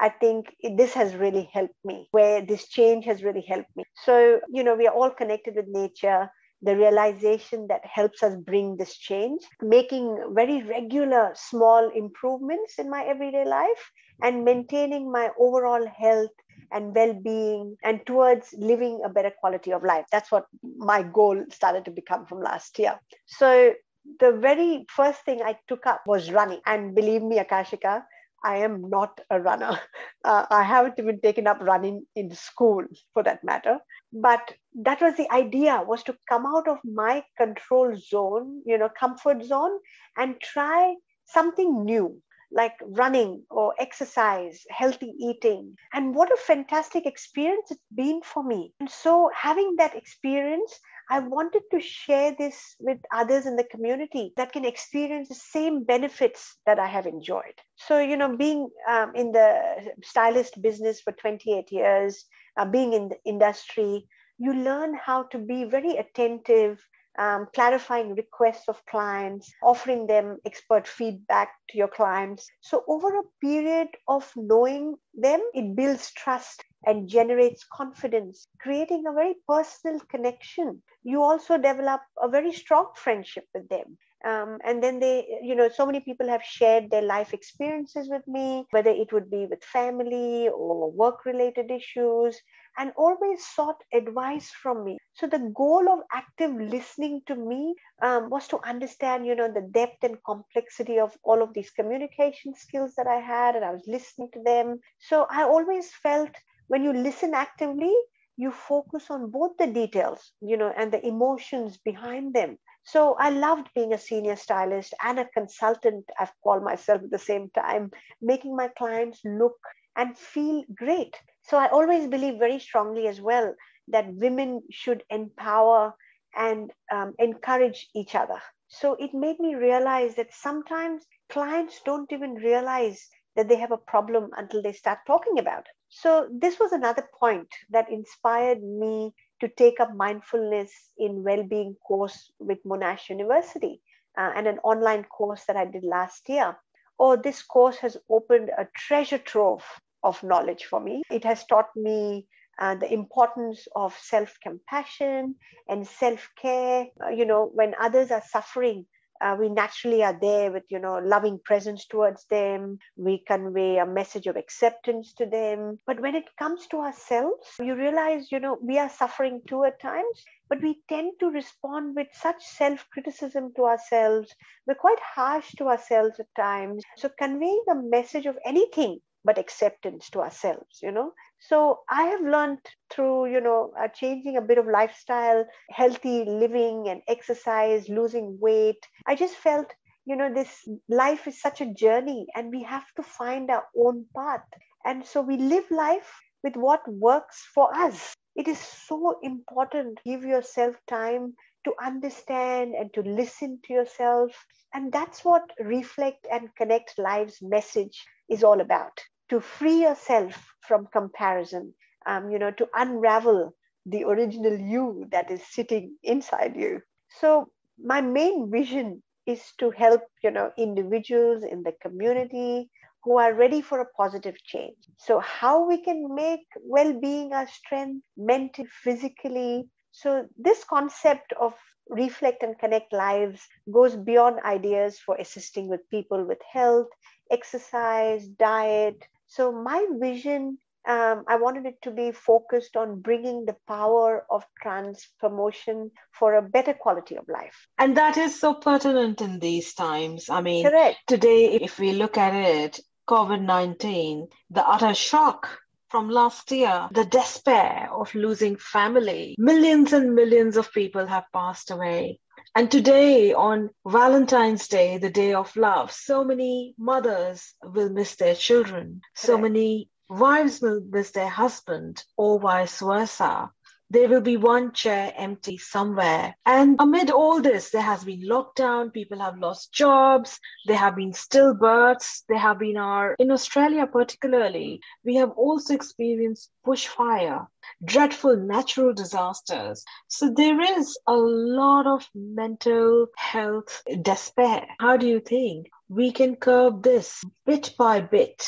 i 0.00 0.08
think 0.08 0.46
this 0.76 0.94
has 0.94 1.14
really 1.14 1.48
helped 1.52 1.80
me 1.84 2.08
where 2.10 2.40
this 2.42 2.68
change 2.68 3.04
has 3.04 3.22
really 3.22 3.44
helped 3.48 3.74
me. 3.76 3.84
So 4.04 4.40
you 4.52 4.64
know 4.64 4.74
we 4.74 4.86
are 4.86 4.94
all 4.94 5.10
connected 5.10 5.54
with 5.56 5.66
nature. 5.68 6.28
The 6.62 6.76
realization 6.76 7.68
that 7.68 7.80
helps 7.86 8.22
us 8.22 8.34
bring 8.36 8.76
this 8.76 8.94
change, 8.98 9.40
making 9.62 10.32
very 10.34 10.62
regular 10.62 11.32
small 11.34 11.90
improvements 11.94 12.78
in 12.78 12.90
my 12.90 13.02
everyday 13.04 13.46
life, 13.46 13.90
and 14.22 14.44
maintaining 14.44 15.10
my 15.10 15.30
overall 15.38 15.86
health 15.86 16.30
and 16.72 16.94
well-being 16.94 17.76
and 17.82 18.04
towards 18.06 18.54
living 18.58 19.00
a 19.04 19.08
better 19.08 19.32
quality 19.40 19.72
of 19.72 19.82
life 19.82 20.04
that's 20.12 20.30
what 20.30 20.46
my 20.76 21.02
goal 21.02 21.42
started 21.50 21.84
to 21.84 21.90
become 21.90 22.26
from 22.26 22.40
last 22.40 22.78
year 22.78 22.98
so 23.26 23.72
the 24.20 24.32
very 24.32 24.84
first 24.88 25.24
thing 25.24 25.42
i 25.42 25.56
took 25.68 25.86
up 25.86 26.00
was 26.06 26.32
running 26.32 26.60
and 26.66 26.94
believe 26.94 27.22
me 27.22 27.38
akashika 27.38 28.02
I 28.42 28.56
am 28.58 28.88
not 28.88 29.20
a 29.30 29.40
runner. 29.40 29.78
Uh, 30.22 30.44
I 30.50 30.62
haven't 30.64 30.98
even 30.98 31.18
taken 31.22 31.46
up 31.46 31.56
running 31.62 32.04
in 32.14 32.34
school 32.34 32.84
for 33.14 33.22
that 33.22 33.42
matter. 33.42 33.78
But 34.12 34.52
that 34.82 35.00
was 35.00 35.16
the 35.16 35.32
idea 35.32 35.82
was 35.82 36.02
to 36.02 36.16
come 36.28 36.44
out 36.44 36.68
of 36.68 36.76
my 36.84 37.24
control 37.38 37.96
zone, 37.96 38.60
you 38.66 38.76
know, 38.76 38.90
comfort 38.90 39.42
zone 39.42 39.78
and 40.18 40.38
try 40.42 40.94
something 41.24 41.86
new 41.86 42.20
like 42.52 42.74
running 42.82 43.42
or 43.50 43.74
exercise, 43.78 44.64
healthy 44.70 45.12
eating. 45.18 45.76
And 45.92 46.14
what 46.14 46.32
a 46.32 46.36
fantastic 46.36 47.06
experience 47.06 47.70
it's 47.70 47.80
been 47.94 48.20
for 48.22 48.42
me. 48.42 48.72
And 48.80 48.90
so, 48.90 49.30
having 49.34 49.76
that 49.76 49.94
experience, 49.94 50.78
I 51.10 51.18
wanted 51.18 51.62
to 51.72 51.80
share 51.80 52.34
this 52.38 52.76
with 52.78 52.98
others 53.12 53.44
in 53.46 53.56
the 53.56 53.64
community 53.64 54.32
that 54.36 54.52
can 54.52 54.64
experience 54.64 55.28
the 55.28 55.34
same 55.34 55.82
benefits 55.84 56.56
that 56.66 56.78
I 56.78 56.86
have 56.86 57.06
enjoyed. 57.06 57.58
So, 57.76 57.98
you 57.98 58.16
know, 58.16 58.36
being 58.36 58.68
um, 58.88 59.12
in 59.16 59.32
the 59.32 59.92
stylist 60.04 60.62
business 60.62 61.00
for 61.00 61.12
28 61.12 61.72
years, 61.72 62.24
uh, 62.56 62.64
being 62.64 62.92
in 62.92 63.08
the 63.08 63.18
industry, 63.24 64.06
you 64.38 64.54
learn 64.54 64.94
how 64.94 65.24
to 65.24 65.38
be 65.38 65.64
very 65.64 65.96
attentive 65.96 66.80
um, 67.18 67.46
clarifying 67.54 68.14
requests 68.14 68.68
of 68.68 68.84
clients, 68.86 69.52
offering 69.62 70.06
them 70.06 70.38
expert 70.44 70.86
feedback 70.86 71.50
to 71.68 71.78
your 71.78 71.88
clients. 71.88 72.48
So, 72.60 72.84
over 72.88 73.08
a 73.08 73.28
period 73.40 73.88
of 74.08 74.30
knowing 74.36 74.96
them, 75.14 75.40
it 75.54 75.74
builds 75.74 76.12
trust 76.12 76.64
and 76.86 77.08
generates 77.08 77.64
confidence, 77.64 78.46
creating 78.60 79.04
a 79.06 79.12
very 79.12 79.34
personal 79.46 80.00
connection. 80.00 80.82
You 81.02 81.22
also 81.22 81.56
develop 81.58 82.00
a 82.20 82.28
very 82.28 82.52
strong 82.52 82.90
friendship 82.96 83.46
with 83.54 83.68
them. 83.68 83.98
Um, 84.24 84.58
and 84.64 84.82
then 84.82 84.98
they, 85.00 85.38
you 85.42 85.54
know, 85.54 85.68
so 85.68 85.86
many 85.86 86.00
people 86.00 86.28
have 86.28 86.42
shared 86.42 86.90
their 86.90 87.02
life 87.02 87.32
experiences 87.32 88.08
with 88.10 88.26
me, 88.26 88.66
whether 88.70 88.90
it 88.90 89.12
would 89.12 89.30
be 89.30 89.46
with 89.46 89.64
family 89.64 90.48
or 90.48 90.90
work 90.90 91.24
related 91.24 91.70
issues, 91.70 92.40
and 92.78 92.92
always 92.96 93.44
sought 93.46 93.82
advice 93.92 94.50
from 94.50 94.84
me. 94.84 94.98
So 95.14 95.26
the 95.26 95.52
goal 95.54 95.88
of 95.88 96.00
active 96.12 96.52
listening 96.54 97.22
to 97.26 97.34
me 97.34 97.74
um, 98.02 98.30
was 98.30 98.46
to 98.48 98.58
understand, 98.66 99.26
you 99.26 99.34
know, 99.34 99.50
the 99.52 99.68
depth 99.72 100.02
and 100.02 100.16
complexity 100.24 100.98
of 100.98 101.16
all 101.22 101.42
of 101.42 101.52
these 101.54 101.70
communication 101.70 102.54
skills 102.54 102.94
that 102.96 103.06
I 103.06 103.20
had, 103.20 103.56
and 103.56 103.64
I 103.64 103.70
was 103.72 103.84
listening 103.86 104.30
to 104.34 104.42
them. 104.42 104.80
So 104.98 105.26
I 105.30 105.42
always 105.44 105.92
felt 105.94 106.30
when 106.68 106.82
you 106.84 106.92
listen 106.92 107.34
actively, 107.34 107.94
you 108.36 108.50
focus 108.50 109.10
on 109.10 109.30
both 109.30 109.56
the 109.58 109.66
details, 109.66 110.32
you 110.40 110.56
know, 110.56 110.72
and 110.76 110.92
the 110.92 111.04
emotions 111.06 111.78
behind 111.78 112.34
them. 112.34 112.58
So 112.92 113.14
I 113.20 113.30
loved 113.30 113.68
being 113.74 113.92
a 113.92 113.98
senior 113.98 114.34
stylist 114.34 114.94
and 115.04 115.20
a 115.20 115.28
consultant, 115.28 116.04
I've 116.18 116.32
called 116.42 116.64
myself 116.64 117.02
at 117.04 117.10
the 117.10 117.18
same 117.18 117.48
time, 117.50 117.92
making 118.20 118.56
my 118.56 118.68
clients 118.76 119.20
look 119.24 119.58
and 119.94 120.18
feel 120.18 120.64
great. 120.74 121.14
So 121.42 121.56
I 121.56 121.68
always 121.68 122.08
believe 122.08 122.38
very 122.38 122.58
strongly 122.58 123.06
as 123.06 123.20
well 123.20 123.54
that 123.88 124.12
women 124.14 124.62
should 124.70 125.04
empower 125.08 125.94
and 126.34 126.72
um, 126.92 127.14
encourage 127.20 127.88
each 127.94 128.16
other. 128.16 128.40
So 128.66 128.94
it 128.94 129.14
made 129.14 129.38
me 129.38 129.54
realize 129.54 130.16
that 130.16 130.34
sometimes 130.34 131.04
clients 131.28 131.80
don't 131.84 132.12
even 132.12 132.34
realize 132.34 133.08
that 133.36 133.48
they 133.48 133.56
have 133.56 133.72
a 133.72 133.86
problem 133.92 134.30
until 134.36 134.62
they 134.62 134.72
start 134.72 134.98
talking 135.06 135.38
about 135.38 135.60
it. 135.60 135.74
So 135.88 136.28
this 136.32 136.58
was 136.58 136.72
another 136.72 137.08
point 137.18 137.48
that 137.70 137.90
inspired 137.90 138.62
me 138.62 139.14
to 139.40 139.48
take 139.48 139.80
up 139.80 139.94
mindfulness 139.94 140.72
in 140.98 141.22
well-being 141.24 141.76
course 141.86 142.30
with 142.38 142.62
Monash 142.64 143.08
University 143.08 143.80
uh, 144.18 144.32
and 144.34 144.46
an 144.46 144.58
online 144.60 145.04
course 145.04 145.44
that 145.46 145.56
I 145.56 145.64
did 145.64 145.84
last 145.84 146.28
year. 146.28 146.56
Oh, 146.98 147.16
this 147.16 147.42
course 147.42 147.78
has 147.78 147.96
opened 148.10 148.50
a 148.50 148.68
treasure 148.76 149.18
trove 149.18 149.64
of 150.02 150.22
knowledge 150.22 150.64
for 150.66 150.80
me. 150.80 151.02
It 151.10 151.24
has 151.24 151.44
taught 151.46 151.70
me 151.74 152.26
uh, 152.58 152.74
the 152.74 152.92
importance 152.92 153.66
of 153.74 153.96
self 153.96 154.36
compassion 154.42 155.36
and 155.68 155.86
self 155.86 156.28
care. 156.40 156.86
Uh, 157.02 157.08
you 157.08 157.24
know, 157.24 157.50
when 157.54 157.74
others 157.80 158.10
are 158.10 158.22
suffering, 158.28 158.86
uh, 159.20 159.36
we 159.38 159.48
naturally 159.48 160.02
are 160.02 160.18
there 160.18 160.50
with 160.50 160.64
you 160.68 160.78
know 160.78 160.98
loving 160.98 161.38
presence 161.44 161.86
towards 161.86 162.24
them. 162.26 162.78
We 162.96 163.24
convey 163.26 163.78
a 163.78 163.86
message 163.86 164.26
of 164.26 164.36
acceptance 164.36 165.12
to 165.14 165.26
them. 165.26 165.78
But 165.86 166.00
when 166.00 166.14
it 166.14 166.36
comes 166.38 166.66
to 166.68 166.78
ourselves 166.78 167.46
you 167.60 167.74
realize 167.74 168.32
you 168.32 168.40
know 168.40 168.58
we 168.62 168.78
are 168.78 168.88
suffering 168.88 169.42
too 169.46 169.64
at 169.64 169.80
times 169.80 170.24
but 170.48 170.62
we 170.62 170.80
tend 170.88 171.12
to 171.20 171.26
respond 171.30 171.94
with 171.94 172.08
such 172.12 172.42
self 172.44 172.86
criticism 172.92 173.52
to 173.56 173.64
ourselves. 173.64 174.34
We're 174.66 174.74
quite 174.74 175.00
harsh 175.00 175.52
to 175.58 175.68
ourselves 175.68 176.18
at 176.18 176.34
times. 176.36 176.82
So 176.96 177.08
conveying 177.18 177.64
a 177.70 177.74
message 177.74 178.26
of 178.26 178.38
anything 178.44 179.00
but 179.24 179.38
acceptance 179.38 180.08
to 180.08 180.20
ourselves 180.20 180.80
you 180.82 180.90
know 180.90 181.12
so 181.40 181.80
i 181.90 182.04
have 182.04 182.20
learned 182.22 182.60
through 182.90 183.26
you 183.26 183.40
know 183.40 183.72
uh, 183.80 183.88
changing 183.88 184.36
a 184.36 184.42
bit 184.42 184.58
of 184.58 184.66
lifestyle 184.66 185.44
healthy 185.70 186.24
living 186.24 186.88
and 186.88 187.02
exercise 187.08 187.88
losing 187.88 188.38
weight. 188.40 188.86
I 189.06 189.16
just 189.16 189.34
felt 189.36 189.72
you 190.06 190.16
know 190.16 190.32
this 190.32 190.68
life 190.88 191.26
is 191.26 191.40
such 191.40 191.60
a 191.60 191.72
journey 191.74 192.26
and 192.34 192.50
we 192.50 192.62
have 192.64 192.86
to 192.96 193.02
find 193.02 193.50
our 193.50 193.66
own 193.76 194.06
path. 194.16 194.46
And 194.84 195.04
so 195.04 195.20
we 195.22 195.36
live 195.36 195.70
life 195.70 196.20
with 196.42 196.56
what 196.56 196.86
works 196.88 197.46
for 197.54 197.74
us. 197.74 198.14
It 198.36 198.46
is 198.48 198.58
so 198.58 199.18
important 199.22 200.00
give 200.04 200.24
yourself 200.24 200.76
time 200.86 201.34
to 201.64 201.74
understand 201.82 202.74
and 202.74 202.92
to 202.94 203.02
listen 203.02 203.60
to 203.64 203.72
yourself. 203.72 204.46
And 204.74 204.92
that's 204.92 205.24
what 205.24 205.50
reflect 205.60 206.26
and 206.30 206.54
connect 206.56 206.98
lives 206.98 207.38
message 207.42 208.06
is 208.28 208.44
all 208.44 208.60
about 208.60 209.00
to 209.30 209.40
free 209.40 209.82
yourself 209.82 210.54
from 210.60 210.86
comparison, 210.92 211.74
um, 212.06 212.30
you 212.30 212.38
know, 212.38 212.50
to 212.52 212.68
unravel 212.74 213.54
the 213.86 214.04
original 214.04 214.56
you 214.58 215.06
that 215.10 215.30
is 215.30 215.42
sitting 215.46 215.96
inside 216.02 216.54
you. 216.56 216.80
So 217.20 217.50
my 217.82 218.00
main 218.00 218.50
vision 218.50 219.02
is 219.26 219.52
to 219.58 219.70
help, 219.70 220.02
you 220.22 220.30
know, 220.30 220.52
individuals 220.58 221.44
in 221.44 221.62
the 221.62 221.72
community 221.82 222.70
who 223.04 223.18
are 223.18 223.34
ready 223.34 223.62
for 223.62 223.80
a 223.80 223.90
positive 223.96 224.36
change. 224.44 224.76
So 224.98 225.20
how 225.20 225.66
we 225.66 225.82
can 225.82 226.14
make 226.14 226.46
well-being 226.62 227.32
our 227.32 227.46
strength 227.46 228.04
mentally, 228.16 228.68
physically. 228.82 229.68
So 229.92 230.26
this 230.36 230.64
concept 230.64 231.32
of 231.40 231.54
reflect 231.88 232.42
and 232.42 232.58
connect 232.58 232.92
lives 232.92 233.46
goes 233.72 233.96
beyond 233.96 234.40
ideas 234.44 234.98
for 234.98 235.16
assisting 235.16 235.68
with 235.68 235.88
people 235.90 236.24
with 236.26 236.38
health, 236.52 236.88
exercise, 237.30 238.26
diet, 238.28 239.06
so 239.30 239.52
my 239.52 239.86
vision, 239.92 240.58
um, 240.88 241.24
I 241.28 241.36
wanted 241.36 241.64
it 241.64 241.80
to 241.82 241.92
be 241.92 242.10
focused 242.10 242.76
on 242.76 243.00
bringing 243.00 243.44
the 243.44 243.56
power 243.68 244.26
of 244.28 244.44
transformation 244.60 245.92
for 246.10 246.34
a 246.34 246.42
better 246.42 246.74
quality 246.74 247.16
of 247.16 247.28
life. 247.28 247.68
And 247.78 247.96
that 247.96 248.16
is 248.16 248.40
so 248.40 248.54
pertinent 248.54 249.20
in 249.20 249.38
these 249.38 249.72
times. 249.74 250.28
I 250.28 250.40
mean, 250.40 250.64
Correct. 250.64 250.98
today, 251.06 251.54
if 251.54 251.78
we 251.78 251.92
look 251.92 252.18
at 252.18 252.34
it, 252.34 252.80
COVID 253.08 253.42
19, 253.42 254.26
the 254.50 254.66
utter 254.66 254.94
shock 254.94 255.48
from 255.90 256.08
last 256.08 256.50
year, 256.50 256.88
the 256.90 257.04
despair 257.04 257.88
of 257.92 258.12
losing 258.16 258.56
family. 258.56 259.36
Millions 259.38 259.92
and 259.92 260.14
millions 260.16 260.56
of 260.56 260.72
people 260.72 261.06
have 261.06 261.24
passed 261.32 261.70
away. 261.70 262.18
And 262.54 262.70
today, 262.70 263.32
on 263.32 263.70
Valentine's 263.86 264.66
Day, 264.66 264.98
the 264.98 265.10
day 265.10 265.34
of 265.34 265.54
love, 265.56 265.92
so 265.92 266.24
many 266.24 266.74
mothers 266.76 267.54
will 267.62 267.90
miss 267.90 268.16
their 268.16 268.34
children. 268.34 269.02
So 269.14 269.38
many 269.38 269.88
wives 270.08 270.60
will 270.60 270.80
miss 270.80 271.12
their 271.12 271.28
husband, 271.28 272.02
or 272.16 272.40
vice 272.40 272.80
versa 272.80 273.52
there 273.90 274.08
will 274.08 274.20
be 274.20 274.36
one 274.36 274.72
chair 274.72 275.12
empty 275.16 275.58
somewhere. 275.58 276.34
And 276.46 276.76
amid 276.78 277.10
all 277.10 277.42
this, 277.42 277.70
there 277.70 277.82
has 277.82 278.04
been 278.04 278.22
lockdown, 278.22 278.92
people 278.92 279.18
have 279.18 279.38
lost 279.38 279.72
jobs, 279.72 280.38
there 280.66 280.76
have 280.76 280.96
been 280.96 281.12
stillbirths, 281.12 282.22
there 282.28 282.38
have 282.38 282.58
been 282.58 282.76
our, 282.76 283.14
in 283.18 283.30
Australia 283.30 283.86
particularly, 283.86 284.80
we 285.04 285.16
have 285.16 285.30
also 285.30 285.74
experienced 285.74 286.50
bushfire, 286.66 287.46
dreadful 287.84 288.36
natural 288.36 288.94
disasters. 288.94 289.84
So 290.08 290.32
there 290.34 290.60
is 290.78 290.96
a 291.06 291.16
lot 291.16 291.86
of 291.86 292.06
mental 292.14 293.08
health 293.16 293.82
despair. 294.02 294.66
How 294.78 294.96
do 294.96 295.06
you 295.06 295.20
think? 295.20 295.68
we 295.90 296.12
can 296.12 296.36
curb 296.36 296.84
this 296.84 297.20
bit 297.44 297.74
by 297.76 298.00
bit. 298.00 298.46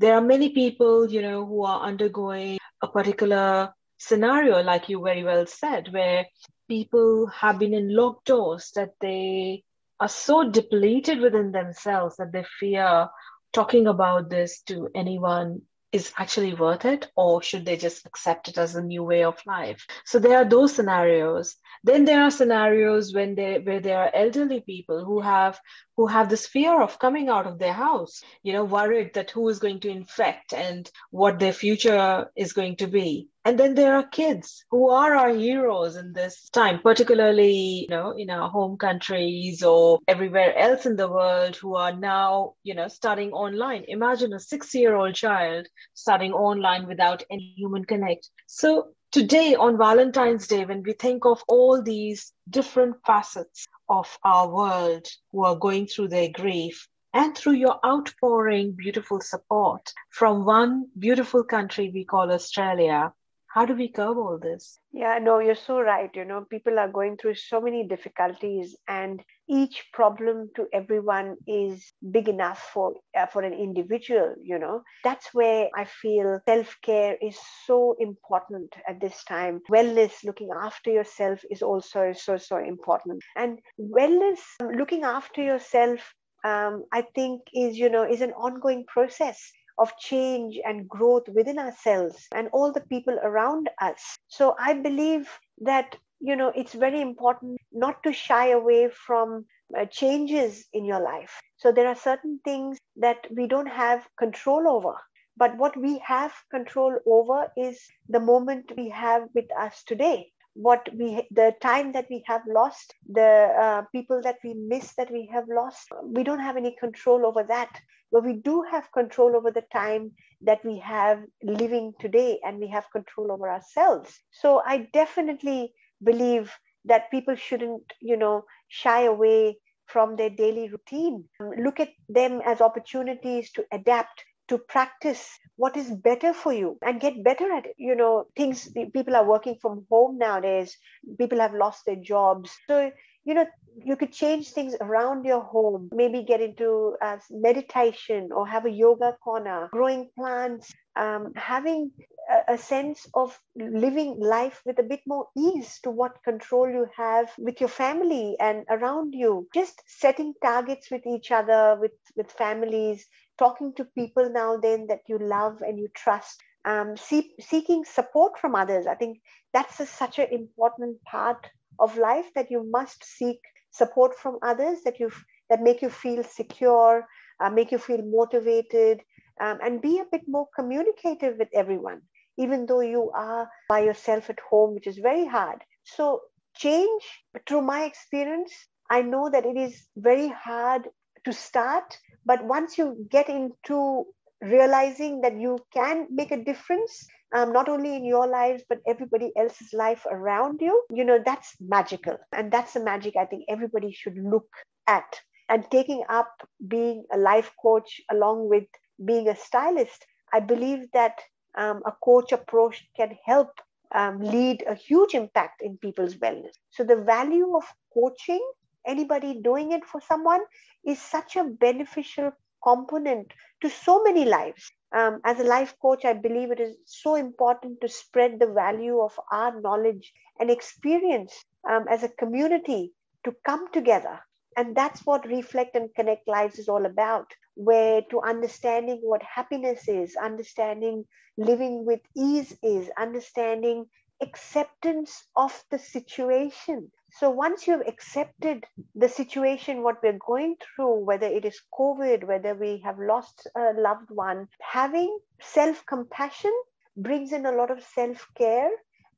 There 0.00 0.14
are 0.14 0.20
many 0.20 0.48
people, 0.48 1.08
you 1.08 1.22
know, 1.22 1.46
who 1.46 1.64
are 1.64 1.82
undergoing 1.82 2.58
a 2.82 2.88
particular 2.88 3.72
scenario, 4.00 4.62
like 4.62 4.88
you 4.88 5.02
very 5.02 5.22
well 5.22 5.46
said, 5.46 5.92
where 5.92 6.26
people 6.68 7.26
have 7.26 7.58
been 7.58 7.74
in 7.74 7.94
locked 7.94 8.26
doors 8.26 8.72
that 8.74 8.90
they 9.00 9.62
are 10.00 10.08
so 10.08 10.48
depleted 10.48 11.20
within 11.20 11.52
themselves 11.52 12.16
that 12.16 12.32
they 12.32 12.44
fear 12.58 13.08
talking 13.52 13.86
about 13.86 14.30
this 14.30 14.62
to 14.62 14.88
anyone 14.94 15.60
is 15.92 16.12
actually 16.16 16.54
worth 16.54 16.84
it 16.84 17.10
or 17.16 17.42
should 17.42 17.66
they 17.66 17.76
just 17.76 18.06
accept 18.06 18.48
it 18.48 18.56
as 18.56 18.76
a 18.76 18.82
new 18.82 19.02
way 19.02 19.24
of 19.24 19.44
life? 19.44 19.84
So 20.06 20.18
there 20.18 20.38
are 20.38 20.48
those 20.48 20.74
scenarios. 20.74 21.56
Then 21.82 22.04
there 22.04 22.22
are 22.22 22.30
scenarios 22.30 23.12
when 23.12 23.34
they 23.34 23.58
where 23.58 23.80
there 23.80 23.98
are 23.98 24.14
elderly 24.14 24.60
people 24.60 25.04
who 25.04 25.20
have 25.20 25.58
who 25.96 26.06
have 26.06 26.30
this 26.30 26.46
fear 26.46 26.80
of 26.80 26.98
coming 26.98 27.28
out 27.28 27.46
of 27.46 27.58
their 27.58 27.72
house 27.72 28.22
you 28.42 28.52
know 28.52 28.64
worried 28.64 29.14
that 29.14 29.32
who 29.32 29.48
is 29.48 29.58
going 29.58 29.80
to 29.80 29.88
infect 29.88 30.52
and 30.52 30.90
what 31.10 31.38
their 31.38 31.52
future 31.52 32.30
is 32.36 32.52
going 32.52 32.76
to 32.76 32.86
be 32.86 33.28
and 33.44 33.58
then 33.58 33.74
there 33.74 33.96
are 33.96 34.06
kids 34.06 34.64
who 34.70 34.90
are 34.90 35.14
our 35.14 35.30
heroes 35.30 35.96
in 35.96 36.12
this 36.12 36.48
time 36.50 36.80
particularly 36.82 37.86
you 37.88 37.88
know 37.88 38.12
in 38.16 38.28
our 38.30 38.50
home 38.50 38.76
countries 38.76 39.62
or 39.62 39.98
everywhere 40.06 40.56
else 40.58 40.84
in 40.86 40.96
the 40.96 41.08
world 41.08 41.56
who 41.56 41.74
are 41.74 41.96
now 41.96 42.54
you 42.62 42.74
know 42.74 42.88
studying 42.88 43.32
online. 43.32 43.84
Imagine 43.88 44.32
a 44.32 44.40
6 44.40 44.74
year 44.74 44.94
old 44.94 45.14
child 45.14 45.66
studying 45.94 46.32
online 46.32 46.86
without 46.86 47.22
any 47.30 47.54
human 47.56 47.84
connect. 47.84 48.28
So 48.46 48.88
today 49.12 49.54
on 49.54 49.78
valentine's 49.78 50.46
day 50.46 50.64
when 50.64 50.82
we 50.82 50.92
think 50.92 51.24
of 51.24 51.42
all 51.48 51.82
these 51.82 52.32
different 52.48 52.96
facets 53.06 53.66
of 53.88 54.18
our 54.24 54.48
world 54.48 55.06
who 55.32 55.44
are 55.44 55.56
going 55.56 55.86
through 55.86 56.08
their 56.08 56.28
grief 56.28 56.86
and 57.12 57.36
through 57.36 57.54
your 57.54 57.78
outpouring 57.84 58.72
beautiful 58.72 59.20
support 59.20 59.92
from 60.10 60.44
one 60.44 60.86
beautiful 60.98 61.42
country 61.42 61.90
we 61.92 62.04
call 62.04 62.30
Australia, 62.30 63.12
how 63.52 63.66
do 63.66 63.74
we 63.74 63.88
curb 63.88 64.16
all 64.16 64.38
this? 64.40 64.78
Yeah 64.92 65.18
no 65.20 65.38
you're 65.40 65.54
so 65.56 65.80
right. 65.80 66.10
You 66.14 66.24
know 66.24 66.44
people 66.50 66.78
are 66.78 66.88
going 66.88 67.16
through 67.16 67.34
so 67.34 67.60
many 67.60 67.86
difficulties 67.86 68.76
and 68.88 69.22
each 69.48 69.88
problem 69.92 70.50
to 70.54 70.66
everyone 70.72 71.36
is 71.48 71.92
big 72.12 72.28
enough 72.28 72.70
for 72.72 72.94
uh, 73.18 73.26
for 73.26 73.42
an 73.42 73.52
individual 73.52 74.34
you 74.42 74.58
know. 74.58 74.82
That's 75.02 75.34
where 75.34 75.68
i 75.76 75.84
feel 75.84 76.40
self 76.48 76.76
care 76.82 77.16
is 77.20 77.38
so 77.66 77.96
important 77.98 78.72
at 78.88 79.00
this 79.00 79.24
time. 79.24 79.60
Wellness 79.70 80.24
looking 80.24 80.50
after 80.62 80.90
yourself 80.90 81.40
is 81.50 81.62
also 81.62 82.12
so 82.12 82.36
so 82.36 82.58
important. 82.58 83.22
And 83.36 83.58
wellness 83.78 84.40
looking 84.62 85.02
after 85.04 85.42
yourself 85.42 86.14
um, 86.44 86.84
i 86.92 87.02
think 87.14 87.42
is 87.52 87.76
you 87.76 87.90
know 87.90 88.04
is 88.04 88.20
an 88.20 88.32
ongoing 88.32 88.84
process 88.86 89.52
of 89.80 89.96
change 89.98 90.60
and 90.64 90.88
growth 90.88 91.28
within 91.28 91.58
ourselves 91.58 92.28
and 92.34 92.48
all 92.52 92.72
the 92.72 92.82
people 92.82 93.18
around 93.22 93.70
us. 93.80 94.18
So 94.28 94.54
I 94.60 94.74
believe 94.74 95.28
that, 95.62 95.96
you 96.20 96.36
know, 96.36 96.52
it's 96.54 96.74
very 96.74 97.00
important 97.00 97.58
not 97.72 98.02
to 98.04 98.12
shy 98.12 98.50
away 98.50 98.90
from 98.90 99.46
uh, 99.76 99.86
changes 99.86 100.68
in 100.72 100.84
your 100.84 101.00
life. 101.00 101.40
So 101.56 101.72
there 101.72 101.88
are 101.88 101.96
certain 101.96 102.40
things 102.44 102.78
that 102.96 103.26
we 103.30 103.48
don't 103.48 103.68
have 103.68 104.08
control 104.18 104.68
over 104.68 104.96
But 105.36 105.56
what 105.56 105.76
we 105.76 105.98
have 105.98 106.34
control 106.50 106.98
over 107.06 107.50
is 107.56 107.88
the 108.08 108.20
moment 108.20 108.72
we 108.76 108.90
have 108.90 109.28
with 109.34 109.50
us 109.58 109.82
today. 109.84 110.32
What 110.54 110.88
we, 110.94 111.26
the 111.30 111.54
time 111.60 111.92
that 111.92 112.06
we 112.10 112.22
have 112.26 112.42
lost, 112.46 112.94
the 113.08 113.54
uh, 113.58 113.82
people 113.92 114.20
that 114.22 114.38
we 114.44 114.54
miss 114.54 114.94
that 114.94 115.10
we 115.10 115.28
have 115.32 115.44
lost, 115.48 115.88
we 116.04 116.24
don't 116.24 116.40
have 116.40 116.56
any 116.56 116.76
control 116.78 117.24
over 117.24 117.42
that. 117.44 117.80
But 118.12 118.24
we 118.24 118.34
do 118.34 118.62
have 118.70 118.90
control 118.92 119.36
over 119.36 119.52
the 119.52 119.64
time 119.72 120.12
that 120.42 120.64
we 120.64 120.78
have 120.78 121.22
living 121.42 121.92
today 122.00 122.40
and 122.44 122.58
we 122.58 122.68
have 122.68 122.90
control 122.90 123.30
over 123.30 123.48
ourselves. 123.48 124.18
So 124.32 124.62
I 124.66 124.88
definitely 124.92 125.72
believe 126.02 126.52
that 126.86 127.10
people 127.10 127.36
shouldn't, 127.36 127.84
you 128.00 128.16
know, 128.16 128.44
shy 128.68 129.02
away 129.02 129.58
from 129.86 130.16
their 130.16 130.30
daily 130.30 130.68
routine. 130.68 131.24
Look 131.58 131.80
at 131.80 131.90
them 132.08 132.40
as 132.44 132.60
opportunities 132.60 133.50
to 133.52 133.64
adapt, 133.72 134.24
to 134.50 134.58
practice 134.58 135.38
what 135.56 135.76
is 135.76 135.90
better 135.90 136.34
for 136.34 136.52
you 136.52 136.78
and 136.82 137.00
get 137.00 137.24
better 137.24 137.52
at 137.52 137.66
it. 137.66 137.74
You 137.78 137.94
know, 137.96 138.26
things, 138.36 138.68
people 138.92 139.16
are 139.16 139.26
working 139.26 139.56
from 139.62 139.86
home 139.90 140.18
nowadays, 140.18 140.76
people 141.18 141.40
have 141.40 141.54
lost 141.54 141.86
their 141.86 141.96
jobs. 141.96 142.50
So, 142.68 142.90
you 143.24 143.34
know, 143.34 143.46
you 143.84 143.96
could 143.96 144.12
change 144.12 144.50
things 144.50 144.74
around 144.80 145.24
your 145.24 145.42
home, 145.42 145.90
maybe 145.94 146.24
get 146.24 146.40
into 146.40 146.96
uh, 147.02 147.18
meditation 147.30 148.30
or 148.34 148.46
have 148.46 148.66
a 148.66 148.70
yoga 148.70 149.16
corner, 149.22 149.68
growing 149.72 150.10
plants, 150.18 150.72
um, 150.96 151.32
having 151.36 151.92
a, 152.30 152.54
a 152.54 152.58
sense 152.58 153.06
of 153.14 153.38
living 153.56 154.18
life 154.18 154.62
with 154.66 154.78
a 154.78 154.82
bit 154.82 155.00
more 155.06 155.28
ease 155.38 155.78
to 155.84 155.90
what 155.90 156.22
control 156.24 156.68
you 156.68 156.86
have 156.96 157.30
with 157.38 157.60
your 157.60 157.68
family 157.68 158.36
and 158.40 158.64
around 158.70 159.14
you. 159.14 159.48
Just 159.54 159.82
setting 159.86 160.34
targets 160.42 160.90
with 160.90 161.06
each 161.06 161.30
other, 161.30 161.78
with, 161.80 161.92
with 162.16 162.30
families, 162.32 163.06
talking 163.40 163.72
to 163.76 163.84
people 164.00 164.30
now 164.30 164.50
then 164.56 164.86
that 164.88 165.00
you 165.08 165.18
love 165.18 165.56
and 165.66 165.78
you 165.78 165.88
trust. 165.96 166.40
Um, 166.64 166.96
see, 166.96 167.32
seeking 167.40 167.84
support 167.84 168.38
from 168.38 168.54
others. 168.54 168.86
I 168.86 168.94
think 168.94 169.18
that's 169.54 169.80
a, 169.80 169.86
such 169.86 170.18
an 170.18 170.28
important 170.30 171.02
part 171.04 171.46
of 171.78 171.96
life 171.96 172.28
that 172.34 172.50
you 172.50 172.62
must 172.70 173.02
seek 173.02 173.40
support 173.70 174.18
from 174.18 174.38
others 174.42 174.78
that 174.84 175.00
you 175.00 175.10
that 175.48 175.62
make 175.62 175.80
you 175.82 175.90
feel 175.90 176.22
secure, 176.22 177.06
uh, 177.42 177.50
make 177.50 177.72
you 177.72 177.78
feel 177.78 178.02
motivated, 178.02 179.00
um, 179.40 179.58
and 179.64 179.82
be 179.82 179.98
a 179.98 180.10
bit 180.12 180.22
more 180.28 180.46
communicative 180.54 181.36
with 181.38 181.48
everyone, 181.54 182.02
even 182.36 182.66
though 182.66 182.84
you 182.94 183.10
are 183.14 183.48
by 183.68 183.80
yourself 183.80 184.30
at 184.30 184.38
home, 184.48 184.74
which 184.74 184.86
is 184.86 184.98
very 184.98 185.26
hard. 185.26 185.58
So 185.84 186.20
change, 186.54 187.02
through 187.46 187.62
my 187.62 187.84
experience, 187.84 188.52
I 188.90 189.02
know 189.02 189.30
that 189.30 189.46
it 189.46 189.56
is 189.56 189.74
very 189.96 190.28
hard 190.28 190.88
to 191.24 191.32
start, 191.32 191.98
but 192.24 192.44
once 192.44 192.78
you 192.78 193.06
get 193.10 193.28
into 193.28 194.04
realizing 194.42 195.20
that 195.20 195.38
you 195.38 195.58
can 195.72 196.06
make 196.10 196.30
a 196.30 196.42
difference 196.44 197.06
um, 197.34 197.52
not 197.52 197.68
only 197.68 197.94
in 197.94 198.04
your 198.04 198.26
lives 198.26 198.62
but 198.68 198.78
everybody 198.86 199.32
else's 199.36 199.72
life 199.72 200.06
around 200.10 200.60
you 200.60 200.82
you 200.90 201.04
know 201.04 201.18
that's 201.24 201.54
magical. 201.60 202.16
And 202.32 202.50
that's 202.50 202.72
the 202.74 202.80
magic 202.80 203.14
i 203.18 203.26
think 203.26 203.44
everybody 203.48 203.92
should 203.92 204.16
look 204.18 204.48
at. 204.86 205.20
And 205.48 205.68
taking 205.70 206.04
up 206.08 206.32
being 206.68 207.04
a 207.12 207.18
life 207.18 207.50
coach 207.60 208.00
along 208.10 208.48
with 208.48 208.64
being 209.04 209.28
a 209.28 209.36
stylist 209.36 210.06
i 210.32 210.40
believe 210.40 210.86
that 210.92 211.18
um, 211.58 211.82
a 211.86 211.92
coach 212.04 212.32
approach 212.32 212.86
can 212.96 213.16
help 213.24 213.50
um, 213.94 214.20
lead 214.20 214.62
a 214.68 214.74
huge 214.74 215.14
impact 215.14 215.62
in 215.62 215.76
people's 215.78 216.14
wellness. 216.16 216.54
So 216.70 216.84
the 216.84 216.96
value 216.96 217.56
of 217.56 217.64
coaching 217.92 218.40
anybody 218.86 219.40
doing 219.42 219.72
it 219.72 219.84
for 219.84 220.00
someone 220.00 220.40
is 220.84 221.00
such 221.00 221.36
a 221.36 221.44
beneficial 221.44 222.32
component 222.62 223.32
to 223.60 223.68
so 223.70 224.02
many 224.02 224.24
lives. 224.24 224.70
Um, 224.94 225.20
as 225.24 225.38
a 225.38 225.44
life 225.44 225.74
coach, 225.80 226.04
I 226.04 226.14
believe 226.14 226.50
it 226.50 226.60
is 226.60 226.76
so 226.84 227.14
important 227.14 227.80
to 227.80 227.88
spread 227.88 228.38
the 228.38 228.52
value 228.52 229.00
of 229.00 229.18
our 229.30 229.60
knowledge 229.60 230.12
and 230.38 230.50
experience 230.50 231.44
um, 231.68 231.86
as 231.88 232.02
a 232.02 232.08
community 232.08 232.92
to 233.24 233.34
come 233.46 233.70
together. 233.72 234.20
And 234.56 234.74
that's 234.76 235.06
what 235.06 235.26
Reflect 235.26 235.76
and 235.76 235.94
Connect 235.94 236.26
Lives 236.26 236.58
is 236.58 236.68
all 236.68 236.84
about, 236.86 237.30
where 237.54 238.02
to 238.10 238.20
understanding 238.20 238.98
what 239.02 239.22
happiness 239.22 239.86
is, 239.88 240.16
understanding 240.16 241.04
living 241.36 241.84
with 241.86 242.00
ease 242.16 242.56
is, 242.62 242.90
understanding 242.98 243.86
acceptance 244.20 245.28
of 245.36 245.62
the 245.70 245.78
situation 245.78 246.90
so 247.12 247.30
once 247.30 247.66
you've 247.66 247.86
accepted 247.86 248.64
the 248.94 249.08
situation, 249.08 249.82
what 249.82 250.02
we're 250.02 250.18
going 250.24 250.56
through, 250.62 251.04
whether 251.04 251.26
it 251.26 251.44
is 251.44 251.60
COVID, 251.78 252.24
whether 252.24 252.54
we 252.54 252.80
have 252.84 252.98
lost 252.98 253.46
a 253.56 253.72
loved 253.76 254.10
one, 254.10 254.48
having 254.60 255.18
self 255.40 255.84
compassion 255.86 256.52
brings 256.96 257.32
in 257.32 257.46
a 257.46 257.52
lot 257.52 257.70
of 257.70 257.82
self 257.82 258.26
care 258.36 258.70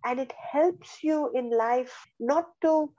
and 0.05 0.21
it 0.21 0.33
helps 0.53 1.03
you 1.03 1.31
in 1.35 1.51
life 1.51 1.93
not 2.19 2.47
to 2.63 2.93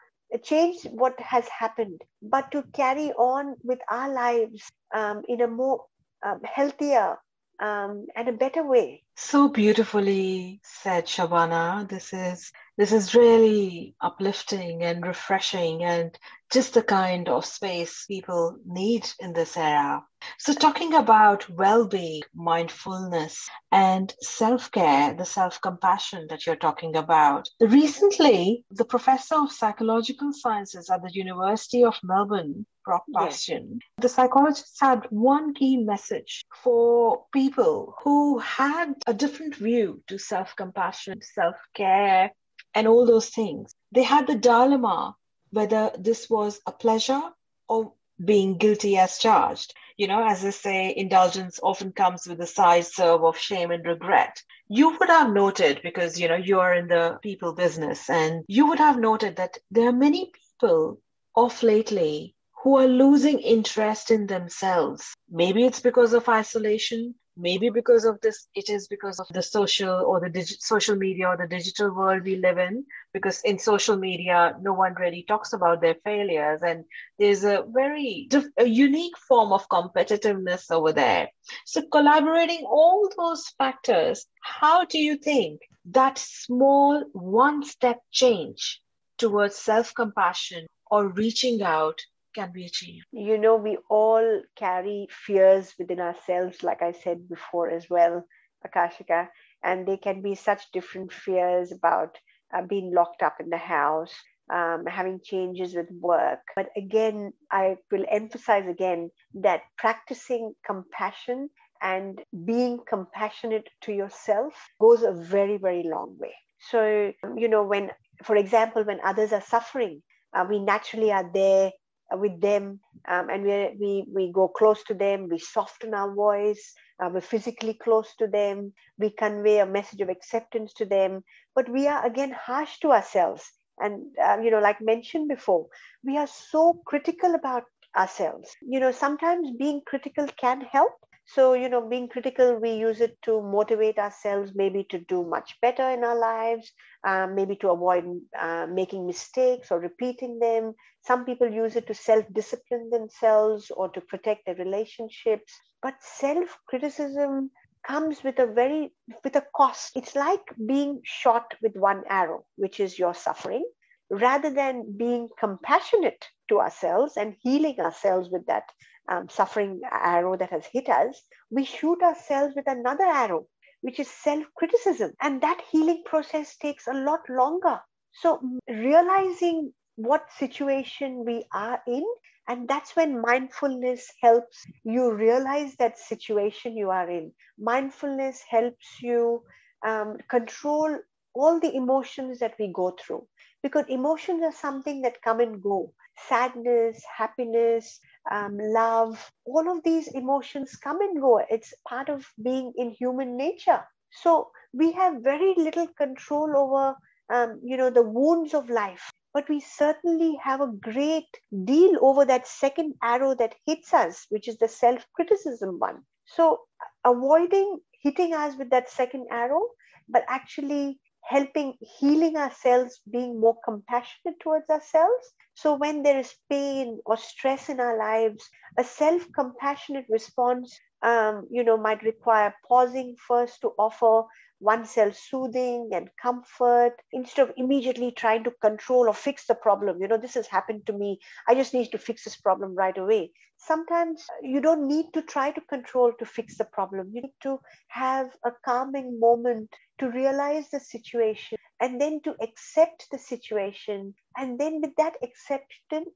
change 0.44 0.84
what 0.86 1.20
has 1.20 1.48
happened, 1.48 2.02
but 2.22 2.52
to 2.52 2.64
carry 2.74 3.12
on 3.14 3.56
with 3.64 3.80
our 3.90 4.12
lives 4.12 4.64
um, 4.94 5.22
in 5.28 5.42
a 5.42 5.48
more 5.48 5.86
um, 6.26 6.40
healthier 6.44 7.18
um, 7.62 8.08
and 8.16 8.30
a 8.30 8.34
better 8.34 8.64
way. 8.64 9.04
So 9.16 9.48
beautifully 9.48 10.60
said, 10.64 11.06
Shabana. 11.06 11.88
This 11.88 12.14
is 12.14 12.52
this 12.78 12.92
is 12.92 13.14
really 13.14 13.96
uplifting 14.02 14.82
and 14.82 15.06
refreshing 15.06 15.84
and 15.84 16.18
just 16.52 16.74
the 16.74 16.82
kind 16.82 17.30
of 17.30 17.46
space 17.46 18.06
people 18.08 18.58
need 18.66 19.08
in 19.20 19.34
this 19.34 19.56
era. 19.58 20.04
So, 20.40 20.54
talking 20.54 20.94
about 20.94 21.50
well 21.50 21.88
being, 21.88 22.24
mindfulness, 22.34 23.48
and 23.72 24.14
self 24.22 24.72
care, 24.72 25.14
the 25.14 25.26
self 25.26 25.62
compassion 25.62 26.28
that 26.30 26.46
you're 26.46 26.56
talking 26.56 26.96
about. 26.96 27.50
Recently, 27.60 28.64
the 28.72 28.86
professor 28.86 29.36
of 29.36 29.52
psychological 29.52 30.32
sciences 30.32 30.90
at 30.90 31.02
the 31.04 31.12
University 31.14 31.84
of 31.84 31.96
Melbourne, 32.04 32.66
Brock 32.86 33.04
Bastian, 33.14 33.80
yes. 33.82 33.90
the 34.00 34.10
psychologist 34.10 34.78
had 34.80 35.06
one 35.10 35.54
key 35.54 35.78
message 35.78 36.46
for 36.64 37.26
people 37.34 37.96
who 38.04 38.40
had 38.40 38.94
a 39.06 39.14
different 39.14 39.56
view 39.56 40.02
to 40.08 40.18
self 40.18 40.56
compassion, 40.56 41.22
self 41.22 41.56
care, 41.74 42.32
and 42.74 42.88
all 42.88 43.06
those 43.06 43.30
things. 43.30 43.74
They 43.92 44.04
had 44.04 44.28
the 44.28 44.36
dilemma 44.36 45.16
whether 45.52 45.92
this 46.00 46.30
was 46.30 46.60
a 46.66 46.72
pleasure 46.72 47.22
or 47.70 47.94
being 48.24 48.58
guilty 48.58 48.98
as 48.98 49.18
charged. 49.20 49.74
You 49.98 50.08
know, 50.08 50.26
as 50.28 50.44
I 50.44 50.50
say, 50.50 50.94
indulgence 50.96 51.60
often 51.62 51.92
comes 51.92 52.26
with 52.28 52.42
a 52.42 52.48
side 52.48 52.86
serve 52.88 53.24
of 53.24 53.38
shame 53.38 53.70
and 53.72 53.86
regret. 53.86 54.42
You 54.68 54.98
would 54.98 55.10
have 55.10 55.32
noted, 55.32 55.82
because, 55.84 56.20
you 56.20 56.28
know, 56.28 56.36
you 56.36 56.60
are 56.60 56.74
in 56.74 56.88
the 56.88 57.20
people 57.22 57.54
business, 57.54 58.10
and 58.10 58.44
you 58.48 58.68
would 58.68 58.80
have 58.80 58.98
noted 58.98 59.36
that 59.36 59.58
there 59.70 59.90
are 59.90 59.94
many 59.94 60.32
people 60.32 61.00
off 61.36 61.62
lately 61.62 62.36
who 62.64 62.78
are 62.78 62.88
losing 62.88 63.40
interest 63.40 64.10
in 64.10 64.26
themselves. 64.26 65.14
Maybe 65.30 65.66
it's 65.66 65.82
because 65.82 66.14
of 66.14 66.30
isolation, 66.30 67.14
maybe 67.36 67.70
because 67.70 68.06
of 68.06 68.20
this 68.22 68.48
it 68.56 68.70
is 68.70 68.88
because 68.88 69.20
of 69.20 69.28
the 69.30 69.42
social 69.42 70.04
or 70.06 70.20
the 70.20 70.42
social 70.60 70.96
media 70.96 71.28
or 71.28 71.38
the 71.38 71.48
digital 71.48 71.90
world 71.94 72.24
we 72.24 72.36
live 72.38 72.58
in 72.58 72.86
because 73.14 73.42
in 73.42 73.58
social 73.58 73.98
media 73.98 74.56
no 74.62 74.74
one 74.74 74.94
really 74.96 75.24
talks 75.28 75.54
about 75.54 75.82
their 75.82 75.96
failures 76.04 76.62
and 76.64 76.84
there's 77.18 77.44
a 77.44 77.64
very 77.70 78.28
diff- 78.30 78.54
a 78.58 78.66
unique 78.66 79.18
form 79.18 79.52
of 79.52 79.68
competitiveness 79.70 80.72
over 80.72 80.92
there. 80.92 81.30
So 81.66 81.82
collaborating 81.92 82.64
all 82.66 83.10
those 83.18 83.48
factors 83.58 84.26
how 84.42 84.86
do 84.86 85.00
you 85.00 85.18
think 85.18 85.62
that 85.86 86.18
small 86.18 87.04
one 87.14 87.64
step 87.64 88.00
change 88.12 88.82
towards 89.18 89.56
self 89.56 89.94
compassion 89.96 90.68
or 90.90 91.08
reaching 91.08 91.62
out 91.64 92.00
can 92.34 92.52
be 92.52 92.66
achieved? 92.66 93.06
You 93.12 93.38
know, 93.38 93.56
we 93.56 93.78
all 93.90 94.42
carry 94.56 95.08
fears 95.10 95.74
within 95.80 96.00
ourselves, 96.00 96.64
like 96.64 96.82
I 96.82 96.92
said 96.92 97.30
before 97.30 97.70
as 97.70 97.90
well, 97.90 98.26
Akashika, 98.66 99.30
and 99.64 99.88
they 99.88 99.98
can 99.98 100.22
be 100.22 100.36
such 100.36 100.72
different 100.72 101.14
fears 101.14 101.72
about 101.72 102.18
uh, 102.54 102.62
being 102.64 102.94
locked 102.94 103.22
up 103.24 103.40
in 103.40 103.50
the 103.50 103.58
house, 103.58 104.14
um, 104.52 104.86
having 104.86 105.20
changes 105.24 105.76
with 105.76 105.90
work. 105.92 106.40
But 106.56 106.70
again, 106.76 107.34
I 107.52 107.78
will 107.92 108.06
emphasize 108.10 108.68
again 108.68 109.12
that 109.36 109.62
practicing 109.78 110.54
compassion 110.66 111.50
and 111.82 112.22
being 112.46 112.80
compassionate 112.88 113.70
to 113.82 113.94
yourself 113.94 114.54
goes 114.80 115.04
a 115.04 115.12
very, 115.14 115.58
very 115.58 115.84
long 115.84 116.18
way. 116.20 116.34
So, 116.72 117.14
you 117.38 117.48
know, 117.50 117.64
when, 117.64 117.92
for 118.24 118.36
example, 118.36 118.84
when 118.84 119.00
others 119.04 119.34
are 119.34 119.42
suffering, 119.42 120.02
uh, 120.34 120.46
we 120.50 120.60
naturally 120.60 121.12
are 121.12 121.30
there 121.34 121.72
with 122.18 122.40
them. 122.42 122.80
Um, 123.08 123.30
and 123.30 123.44
we, 123.44 123.76
we, 123.80 124.06
we 124.14 124.32
go 124.32 124.48
close 124.48 124.84
to 124.86 124.94
them, 124.94 125.28
we 125.30 125.40
soften 125.40 125.94
our 125.94 126.14
voice, 126.14 126.74
uh, 127.00 127.10
we're 127.14 127.22
physically 127.22 127.74
close 127.74 128.16
to 128.20 128.28
them, 128.28 128.74
we 128.98 129.10
convey 129.10 129.60
a 129.60 129.66
message 129.66 130.02
of 130.02 130.10
acceptance 130.10 130.74
to 130.76 130.86
them, 130.86 131.24
but 131.56 131.70
we 131.70 131.88
are 131.88 132.06
again 132.06 132.32
harsh 132.32 132.80
to 132.80 132.92
ourselves. 132.92 133.52
And, 133.80 134.16
uh, 134.24 134.38
you 134.42 134.52
know, 134.52 134.60
like 134.60 134.82
mentioned 134.82 135.28
before, 135.30 135.68
we 136.04 136.18
are 136.18 136.28
so 136.28 136.82
critical 136.86 137.36
about 137.36 137.64
ourselves. 137.98 138.56
You 138.62 138.80
know, 138.80 138.92
sometimes 138.92 139.52
being 139.58 139.82
critical 139.86 140.28
can 140.38 140.62
help, 140.62 140.94
So, 141.26 141.54
you 141.54 141.70
know, 141.70 141.82
being 141.88 142.08
critical, 142.10 142.56
we 142.60 142.72
use 142.74 143.02
it 143.02 143.22
to 143.24 143.42
motivate 143.42 143.98
ourselves, 144.00 144.52
maybe 144.56 144.84
to 144.86 145.00
do 145.00 145.24
much 145.26 145.60
better 145.62 145.90
in 145.90 146.04
our 146.04 146.18
lives, 146.18 146.72
uh, 147.04 147.28
maybe 147.28 147.56
to 147.58 147.70
avoid 147.72 148.06
uh, 148.40 148.68
making 148.70 149.06
mistakes 149.08 149.72
or 149.72 149.80
repeating 149.80 150.40
them. 150.40 150.76
Some 151.02 151.26
people 151.26 151.52
use 151.52 151.76
it 151.76 151.88
to 151.88 151.94
self 151.94 152.26
discipline 152.34 152.90
themselves 152.90 153.72
or 153.72 153.90
to 153.90 154.02
protect 154.02 154.46
their 154.46 154.56
relationships. 154.56 155.54
But 155.82 156.02
self 156.02 156.60
criticism 156.68 157.52
comes 157.86 158.24
with 158.24 158.40
a 158.40 158.46
very 158.48 158.94
with 159.24 159.36
a 159.36 159.46
cost 159.56 159.92
it's 159.96 160.16
like 160.16 160.42
being 160.68 161.02
shot 161.04 161.54
with 161.62 161.76
one 161.76 162.04
arrow 162.10 162.46
which 162.56 162.80
is 162.80 162.98
your 162.98 163.14
suffering 163.14 163.64
rather 164.10 164.50
than 164.50 164.96
being 164.98 165.28
compassionate 165.38 166.30
to 166.48 166.60
ourselves 166.60 167.18
and 167.18 167.36
healing 167.42 167.80
ourselves 167.80 168.30
with 168.32 168.46
that 168.46 168.64
um, 169.10 169.30
suffering 169.30 169.82
arrow 169.92 170.38
that 170.38 170.50
has 170.52 170.66
hit 170.66 170.90
us, 170.90 171.22
we 171.50 171.66
shoot 171.66 172.02
ourselves 172.02 172.56
with 172.56 172.68
another 172.68 173.04
arrow, 173.06 173.48
which 173.82 174.00
is 174.00 174.10
self 174.10 174.46
criticism. 174.56 175.14
And 175.22 175.42
that 175.42 175.62
healing 175.72 176.04
process 176.06 176.56
takes 176.58 176.88
a 176.88 176.94
lot 176.94 177.22
longer. 177.30 177.80
So, 178.14 178.42
realizing 178.68 179.74
what 179.96 180.32
situation 180.32 181.26
we 181.26 181.46
are 181.54 181.82
in, 181.88 182.04
and 182.48 182.68
that's 182.68 182.96
when 182.96 183.22
mindfulness 183.22 184.12
helps 184.22 184.66
you 184.84 185.14
realize 185.14 185.76
that 185.78 185.98
situation 185.98 186.78
you 186.78 186.90
are 186.90 187.10
in. 187.10 187.32
Mindfulness 187.58 188.42
helps 188.50 189.02
you 189.02 189.44
um, 189.86 190.18
control 190.30 190.98
all 191.36 191.60
the 191.60 191.74
emotions 191.76 192.40
that 192.40 192.54
we 192.60 192.72
go 192.74 192.92
through 193.00 193.28
because 193.64 193.86
emotions 193.88 194.44
are 194.44 194.52
something 194.52 195.02
that 195.02 195.22
come 195.22 195.40
and 195.40 195.62
go 195.62 195.94
sadness, 196.30 197.04
happiness, 197.18 198.00
um, 198.32 198.58
love, 198.58 199.32
all 199.46 199.70
of 199.70 199.84
these 199.84 200.08
emotions 200.10 200.76
come 200.76 201.02
and 201.02 201.20
go. 201.22 201.40
It's 201.50 201.74
part 201.88 202.10
of 202.10 202.26
being 202.42 202.74
in 202.78 202.92
human 202.92 203.38
nature. 203.38 203.84
So 204.12 204.52
we 204.74 204.92
have 204.94 205.22
very 205.24 205.54
little 205.58 205.88
control 205.88 206.56
over, 206.56 206.96
um, 207.30 207.60
you 207.64 207.78
know, 207.78 207.90
the 207.90 208.04
wounds 208.04 208.54
of 208.54 208.70
life. 208.70 209.12
But 209.34 209.50
we 209.50 209.60
certainly 209.60 210.36
have 210.44 210.62
a 210.62 210.68
great 210.68 211.28
deal 211.66 211.98
over 212.02 212.26
that 212.26 212.48
second 212.48 212.96
arrow 213.02 213.34
that 213.36 213.56
hits 213.66 213.94
us, 213.94 214.26
which 214.30 214.48
is 214.48 214.58
the 214.58 214.68
self 214.68 215.06
criticism 215.14 215.80
one. 215.80 216.04
So 216.26 216.62
avoiding 217.04 217.80
hitting 218.02 218.34
us 218.34 218.56
with 218.58 218.70
that 218.72 218.90
second 218.90 219.28
arrow, 219.32 219.70
but 220.08 220.26
actually 220.28 221.00
helping 221.24 221.78
healing 221.82 222.38
ourselves, 222.38 223.02
being 223.10 223.40
more 223.40 223.58
compassionate 223.66 224.40
towards 224.40 224.70
ourselves. 224.70 225.34
So, 225.56 225.76
when 225.76 226.04
there 226.04 226.18
is 226.20 226.36
pain 226.50 227.00
or 227.06 227.18
stress 227.18 227.70
in 227.70 227.80
our 227.80 227.98
lives, 227.98 228.50
a 228.78 228.84
self 228.84 229.28
compassionate 229.34 230.06
response, 230.10 230.80
um, 231.02 231.48
you 231.52 231.64
know, 231.64 231.78
might 231.78 232.04
require 232.04 232.54
pausing 232.68 233.16
first 233.28 233.62
to 233.62 233.70
offer 233.78 234.24
oneself 234.64 235.16
soothing 235.16 235.90
and 235.94 236.10
comfort 236.22 236.96
instead 237.12 237.50
of 237.50 237.54
immediately 237.58 238.12
trying 238.12 238.44
to 238.44 238.52
control 238.62 239.08
or 239.10 239.14
fix 239.14 239.46
the 239.48 239.56
problem. 239.56 240.02
You 240.02 240.08
know, 240.08 240.18
this 240.18 240.36
has 240.36 240.48
happened 240.48 240.86
to 240.88 240.94
me. 240.94 241.20
I 241.48 241.56
just 241.56 241.74
need 241.74 241.92
to 241.92 241.98
fix 241.98 242.24
this 242.24 242.38
problem 242.38 242.76
right 242.76 242.98
away. 242.98 243.32
Sometimes 243.58 244.26
you 244.42 244.62
don't 244.62 244.88
need 244.88 245.14
to 245.14 245.22
try 245.22 245.52
to 245.52 245.62
control 245.62 246.14
to 246.20 246.26
fix 246.26 246.58
the 246.58 246.66
problem. 246.66 247.12
You 247.14 247.22
need 247.24 247.40
to 247.44 247.60
have 247.90 248.36
a 248.46 248.52
calming 248.66 249.20
moment 249.20 249.70
to 250.00 250.10
realize 250.10 250.70
the 250.70 250.80
situation 250.80 251.58
and 251.80 252.00
then 252.02 252.22
to 252.24 252.36
accept 252.42 253.08
the 253.12 253.20
situation. 253.20 254.16
And 254.38 254.60
then 254.60 254.82
with 254.82 254.96
that 254.98 255.16
acceptance, 255.24 256.10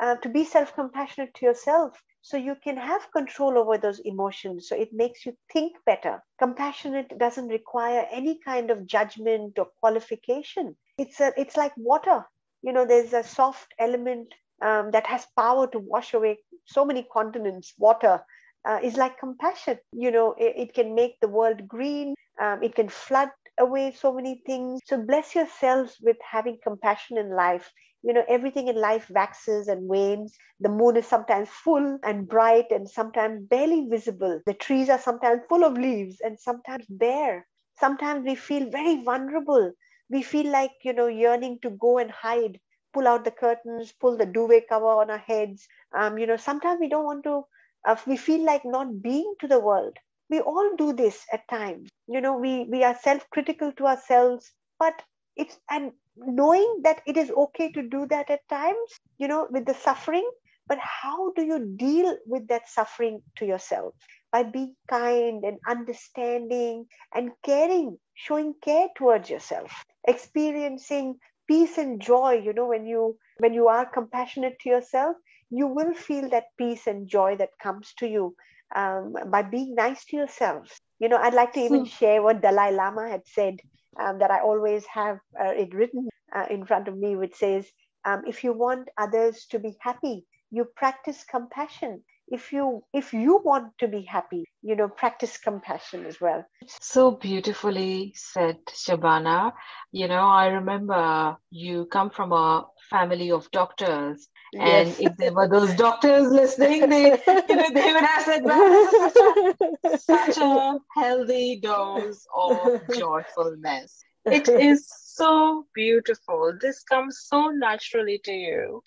uh, 0.00 0.16
to 0.16 0.28
be 0.28 0.44
self 0.44 0.74
compassionate 0.74 1.34
to 1.34 1.46
yourself 1.46 2.02
so 2.26 2.36
you 2.36 2.56
can 2.56 2.76
have 2.76 3.12
control 3.12 3.56
over 3.56 3.78
those 3.78 4.00
emotions. 4.00 4.68
So 4.68 4.76
it 4.76 4.92
makes 4.92 5.24
you 5.24 5.36
think 5.52 5.76
better. 5.86 6.22
Compassionate 6.40 7.16
doesn't 7.18 7.48
require 7.48 8.06
any 8.10 8.40
kind 8.44 8.70
of 8.70 8.86
judgment 8.86 9.58
or 9.58 9.66
qualification. 9.80 10.76
It's 10.98 11.20
a 11.20 11.32
it's 11.40 11.56
like 11.56 11.72
water. 11.76 12.24
You 12.62 12.72
know 12.72 12.84
there's 12.84 13.12
a 13.12 13.22
soft 13.22 13.74
element 13.78 14.34
um, 14.60 14.90
that 14.90 15.06
has 15.06 15.26
power 15.38 15.68
to 15.68 15.78
wash 15.78 16.14
away 16.14 16.38
so 16.64 16.84
many 16.84 17.04
continents. 17.12 17.74
Water 17.78 18.24
uh, 18.68 18.80
is 18.82 18.96
like 18.96 19.18
compassion. 19.20 19.78
You 19.92 20.10
know 20.10 20.34
it, 20.38 20.54
it 20.56 20.74
can 20.74 20.94
make 20.94 21.20
the 21.20 21.28
world 21.28 21.68
green. 21.68 22.14
Um, 22.40 22.62
it 22.62 22.74
can 22.74 22.88
flood 22.88 23.30
away 23.58 23.92
so 23.92 24.12
many 24.12 24.42
things. 24.46 24.80
So 24.86 24.98
bless 25.00 25.34
yourselves 25.36 25.98
with 26.02 26.16
having 26.28 26.58
compassion 26.62 27.18
in 27.18 27.30
life. 27.36 27.72
You 28.06 28.14
know, 28.14 28.24
everything 28.28 28.68
in 28.68 28.76
life 28.76 29.10
waxes 29.10 29.68
and 29.68 29.88
wanes. 29.88 30.38
The 30.60 30.70
moon 30.70 30.96
is 30.96 31.06
sometimes 31.06 31.50
full 31.50 31.98
and 32.04 32.28
bright 32.28 32.70
and 32.70 32.88
sometimes 32.88 33.46
barely 33.48 33.86
visible. 33.88 34.40
The 34.46 34.54
trees 34.54 34.88
are 34.90 34.98
sometimes 34.98 35.42
full 35.48 35.64
of 35.64 35.78
leaves 35.78 36.20
and 36.22 36.40
sometimes 36.40 36.86
bare. 36.88 37.46
Sometimes 37.78 38.24
we 38.26 38.36
feel 38.36 38.70
very 38.70 39.02
vulnerable. 39.02 39.72
We 40.10 40.22
feel 40.22 40.50
like, 40.50 40.72
you 40.84 40.94
know, 40.94 41.08
yearning 41.08 41.60
to 41.62 41.70
go 41.70 41.98
and 41.98 42.10
hide, 42.10 42.60
pull 42.94 43.08
out 43.08 43.24
the 43.24 43.32
curtains, 43.32 43.92
pull 43.92 44.16
the 44.16 44.26
duvet 44.26 44.68
cover 44.68 44.86
on 44.86 45.10
our 45.10 45.18
heads. 45.18 45.68
Um, 45.92 46.18
you 46.18 46.26
know, 46.26 46.36
sometimes 46.36 46.80
we 46.80 46.88
don't 46.88 47.04
want 47.04 47.24
to, 47.24 47.44
uh, 47.84 47.96
we 48.06 48.16
feel 48.16 48.44
like 48.44 48.64
not 48.64 49.02
being 49.02 49.34
to 49.40 49.48
the 49.48 49.60
world 49.60 49.98
we 50.28 50.40
all 50.40 50.76
do 50.76 50.92
this 50.92 51.24
at 51.32 51.46
times 51.48 51.90
you 52.06 52.20
know 52.20 52.36
we 52.36 52.64
we 52.70 52.82
are 52.84 52.94
self-critical 52.94 53.72
to 53.72 53.86
ourselves 53.86 54.52
but 54.78 55.02
it's 55.36 55.58
and 55.70 55.92
knowing 56.16 56.80
that 56.82 57.02
it 57.06 57.16
is 57.16 57.30
okay 57.30 57.70
to 57.72 57.82
do 57.82 58.06
that 58.06 58.30
at 58.30 58.48
times 58.48 59.00
you 59.18 59.28
know 59.28 59.46
with 59.50 59.66
the 59.66 59.74
suffering 59.74 60.28
but 60.68 60.78
how 60.78 61.32
do 61.32 61.44
you 61.44 61.58
deal 61.76 62.16
with 62.26 62.46
that 62.48 62.68
suffering 62.68 63.22
to 63.36 63.46
yourself 63.46 63.94
by 64.32 64.42
being 64.42 64.74
kind 64.88 65.44
and 65.44 65.58
understanding 65.68 66.86
and 67.14 67.30
caring 67.44 67.96
showing 68.14 68.54
care 68.62 68.88
towards 68.96 69.28
yourself 69.30 69.84
experiencing 70.08 71.16
peace 71.46 71.78
and 71.78 72.00
joy 72.00 72.32
you 72.32 72.52
know 72.52 72.66
when 72.66 72.86
you 72.86 73.16
when 73.38 73.52
you 73.52 73.68
are 73.68 73.86
compassionate 73.86 74.58
to 74.58 74.68
yourself 74.68 75.16
you 75.50 75.66
will 75.66 75.94
feel 75.94 76.28
that 76.28 76.44
peace 76.58 76.86
and 76.86 77.08
joy 77.08 77.36
that 77.36 77.50
comes 77.62 77.92
to 77.98 78.06
you 78.08 78.34
um, 78.74 79.14
by 79.28 79.42
being 79.42 79.74
nice 79.74 80.04
to 80.06 80.16
yourselves. 80.16 80.72
You 80.98 81.08
know, 81.08 81.18
I'd 81.18 81.34
like 81.34 81.52
to 81.52 81.60
even 81.60 81.80
hmm. 81.80 81.84
share 81.84 82.22
what 82.22 82.42
Dalai 82.42 82.72
Lama 82.72 83.08
had 83.08 83.22
said 83.26 83.60
um, 84.00 84.18
that 84.18 84.30
I 84.30 84.40
always 84.40 84.84
have 84.86 85.18
uh, 85.38 85.50
it 85.50 85.74
written 85.74 86.08
uh, 86.34 86.46
in 86.50 86.64
front 86.64 86.88
of 86.88 86.96
me, 86.96 87.16
which 87.16 87.34
says, 87.34 87.66
um, 88.04 88.22
if 88.26 88.44
you 88.44 88.52
want 88.52 88.88
others 88.96 89.46
to 89.50 89.58
be 89.58 89.76
happy, 89.80 90.24
you 90.50 90.64
practice 90.76 91.24
compassion. 91.28 92.02
If 92.28 92.52
you 92.52 92.82
if 92.92 93.12
you 93.12 93.40
want 93.44 93.78
to 93.78 93.86
be 93.86 94.02
happy, 94.02 94.44
you 94.62 94.74
know, 94.74 94.88
practice 94.88 95.38
compassion 95.38 96.06
as 96.06 96.20
well. 96.20 96.44
So 96.80 97.12
beautifully 97.12 98.14
said, 98.16 98.58
Shabana. 98.66 99.52
You 99.92 100.08
know, 100.08 100.26
I 100.26 100.48
remember 100.48 101.36
you 101.50 101.86
come 101.86 102.10
from 102.10 102.32
a 102.32 102.66
family 102.90 103.30
of 103.30 103.48
doctors 103.52 104.28
and 104.58 104.88
yes. 104.88 105.00
if 105.00 105.16
there 105.16 105.32
were 105.32 105.48
those 105.48 105.74
doctors 105.74 106.30
listening, 106.30 106.88
they, 106.88 107.10
you 107.48 107.56
know, 107.56 107.70
they 107.72 107.92
would 107.92 108.02
have 108.02 108.24
said, 108.24 108.44
well, 108.44 108.90
such 108.92 109.16
a, 109.16 109.98
such 109.98 110.38
a 110.38 110.78
healthy 110.94 111.60
dose 111.60 112.26
of 112.34 112.80
joyfulness. 112.94 114.02
It 114.24 114.48
is 114.48 114.88
so 114.88 115.66
beautiful. 115.74 116.56
This 116.60 116.82
comes 116.82 117.20
so 117.20 117.48
naturally 117.48 118.20
to 118.24 118.32
you. 118.32 118.82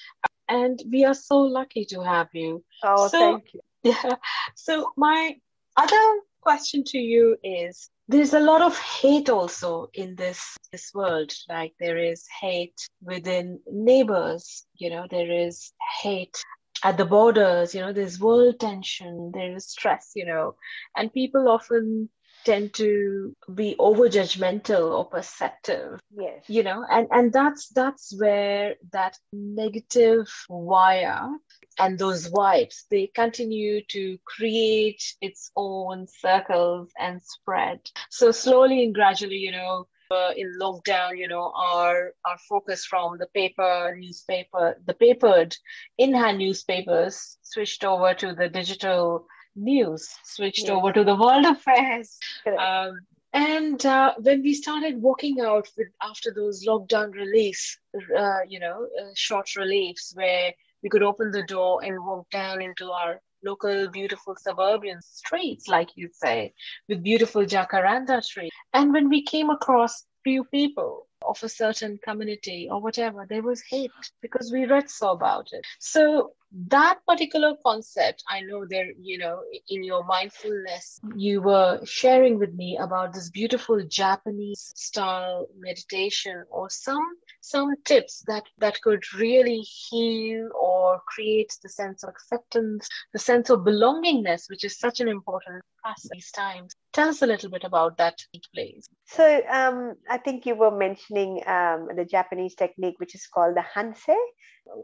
And 0.47 0.81
we 0.91 1.05
are 1.05 1.13
so 1.13 1.37
lucky 1.37 1.85
to 1.85 2.01
have 2.03 2.29
you. 2.33 2.63
Oh, 2.83 3.07
so, 3.07 3.19
thank 3.19 3.53
you. 3.53 3.61
Yeah. 3.83 4.15
So, 4.55 4.91
my 4.97 5.35
other 5.77 6.19
question 6.41 6.83
to 6.85 6.97
you 6.97 7.37
is 7.43 7.89
there's 8.07 8.33
a 8.33 8.39
lot 8.39 8.61
of 8.61 8.77
hate 8.77 9.29
also 9.29 9.89
in 9.93 10.15
this 10.15 10.57
this 10.71 10.91
world. 10.93 11.31
Like 11.47 11.73
there 11.79 11.97
is 11.97 12.25
hate 12.41 12.87
within 13.01 13.59
neighbors 13.71 14.65
you 14.75 14.89
know 14.89 15.05
there 15.09 15.31
is 15.31 15.71
hate 16.01 16.43
at 16.83 16.97
the 16.97 17.05
borders 17.05 17.75
you 17.75 17.81
know 17.81 17.91
there's 17.91 18.19
world 18.19 18.59
tension 18.59 19.31
there 19.33 19.55
is 19.55 19.67
stress 19.67 20.11
you 20.15 20.25
know. 20.25 20.55
And 20.95 21.13
people 21.13 21.47
often 21.47 22.09
tend 22.45 22.73
to 22.73 23.35
be 23.53 23.75
over 23.79 24.07
judgmental 24.07 24.97
or 24.97 25.05
perceptive 25.05 25.99
yes. 26.11 26.43
you 26.47 26.63
know. 26.63 26.85
And 26.89 27.07
and 27.11 27.33
that's 27.33 27.69
that's 27.69 28.13
where 28.17 28.75
that 28.91 29.17
negative 29.33 30.27
wire 30.47 31.29
and 31.77 31.97
those 31.97 32.29
vibes 32.29 32.83
they 32.89 33.07
continue 33.07 33.83
to 33.85 34.17
create 34.25 35.15
its 35.21 35.51
own 35.55 36.07
circles 36.07 36.91
and 36.99 37.21
spread. 37.21 37.79
So 38.09 38.31
slowly 38.31 38.83
and 38.83 38.93
gradually 38.93 39.37
you 39.37 39.51
know 39.51 39.87
uh, 40.11 40.31
in 40.35 40.57
lockdown 40.59 41.17
you 41.17 41.27
know 41.27 41.51
our 41.55 42.13
our 42.25 42.37
focus 42.49 42.85
from 42.85 43.17
the 43.17 43.27
paper 43.27 43.95
newspaper 43.97 44.75
the 44.85 44.93
papered 44.93 45.55
in 45.97 46.13
hand 46.13 46.39
newspapers 46.39 47.37
switched 47.43 47.83
over 47.83 48.13
to 48.13 48.33
the 48.33 48.49
digital 48.49 49.27
news 49.55 50.09
switched 50.23 50.67
yeah. 50.67 50.73
over 50.73 50.91
to 50.91 51.03
the 51.03 51.15
world 51.15 51.45
affairs. 51.55 52.17
Um, 52.47 52.99
and 53.31 53.85
uh, 53.85 54.15
when 54.17 54.41
we 54.41 54.53
started 54.53 55.01
walking 55.01 55.39
out 55.39 55.67
with 55.77 55.89
after 56.01 56.33
those 56.33 56.65
lockdown 56.65 57.13
reliefs 57.13 57.77
uh, 58.17 58.39
you 58.47 58.59
know 58.59 58.87
uh, 58.99 59.11
short 59.13 59.55
reliefs 59.55 60.13
where 60.15 60.53
we 60.83 60.89
could 60.89 61.03
open 61.03 61.31
the 61.31 61.43
door 61.43 61.81
and 61.83 62.03
walk 62.03 62.29
down 62.31 62.61
into 62.61 62.91
our 62.91 63.21
local 63.43 63.89
beautiful 63.89 64.35
suburban 64.35 65.01
streets, 65.01 65.67
like 65.67 65.89
you 65.95 66.09
say, 66.11 66.53
with 66.87 67.03
beautiful 67.03 67.45
jacaranda 67.45 68.25
trees. 68.27 68.51
And 68.73 68.91
when 68.93 69.09
we 69.09 69.23
came 69.23 69.49
across 69.49 70.05
few 70.23 70.43
people 70.45 71.07
of 71.25 71.41
a 71.43 71.49
certain 71.49 71.99
community 72.03 72.67
or 72.69 72.81
whatever, 72.81 73.25
there 73.29 73.41
was 73.41 73.61
hate 73.69 73.91
because 74.21 74.51
we 74.51 74.65
read 74.65 74.89
so 74.89 75.11
about 75.11 75.47
it. 75.51 75.65
So 75.79 76.33
that 76.67 76.99
particular 77.07 77.53
concept, 77.63 78.23
I 78.27 78.41
know 78.41 78.65
there, 78.65 78.91
you 78.99 79.17
know, 79.17 79.41
in 79.67 79.83
your 79.83 80.03
mindfulness, 80.03 80.99
you 81.15 81.41
were 81.41 81.79
sharing 81.85 82.39
with 82.39 82.53
me 82.53 82.77
about 82.81 83.13
this 83.13 83.29
beautiful 83.29 83.81
Japanese 83.87 84.71
style 84.75 85.47
meditation 85.57 86.43
or 86.49 86.69
some 86.69 87.05
some 87.41 87.75
tips 87.85 88.23
that 88.27 88.43
that 88.57 88.81
could 88.81 89.03
really 89.13 89.59
heal 89.59 90.49
or 90.59 91.01
create 91.07 91.55
the 91.63 91.69
sense 91.69 92.03
of 92.03 92.09
acceptance, 92.09 92.87
the 93.13 93.19
sense 93.19 93.49
of 93.49 93.59
belongingness, 93.59 94.49
which 94.49 94.63
is 94.63 94.77
such 94.77 94.99
an 94.99 95.07
important 95.07 95.63
aspect 95.85 96.09
these 96.11 96.31
times. 96.31 96.75
Tell 96.93 97.09
us 97.09 97.21
a 97.21 97.27
little 97.27 97.49
bit 97.49 97.63
about 97.63 97.97
that, 97.97 98.17
please. 98.53 98.89
So 99.05 99.41
um, 99.49 99.93
I 100.09 100.17
think 100.17 100.45
you 100.45 100.55
were 100.55 100.75
mentioning 100.75 101.41
um, 101.47 101.89
the 101.95 102.05
Japanese 102.05 102.55
technique, 102.55 102.95
which 102.97 103.15
is 103.15 103.27
called 103.27 103.55
the 103.55 103.63
Hansei, 103.75 104.17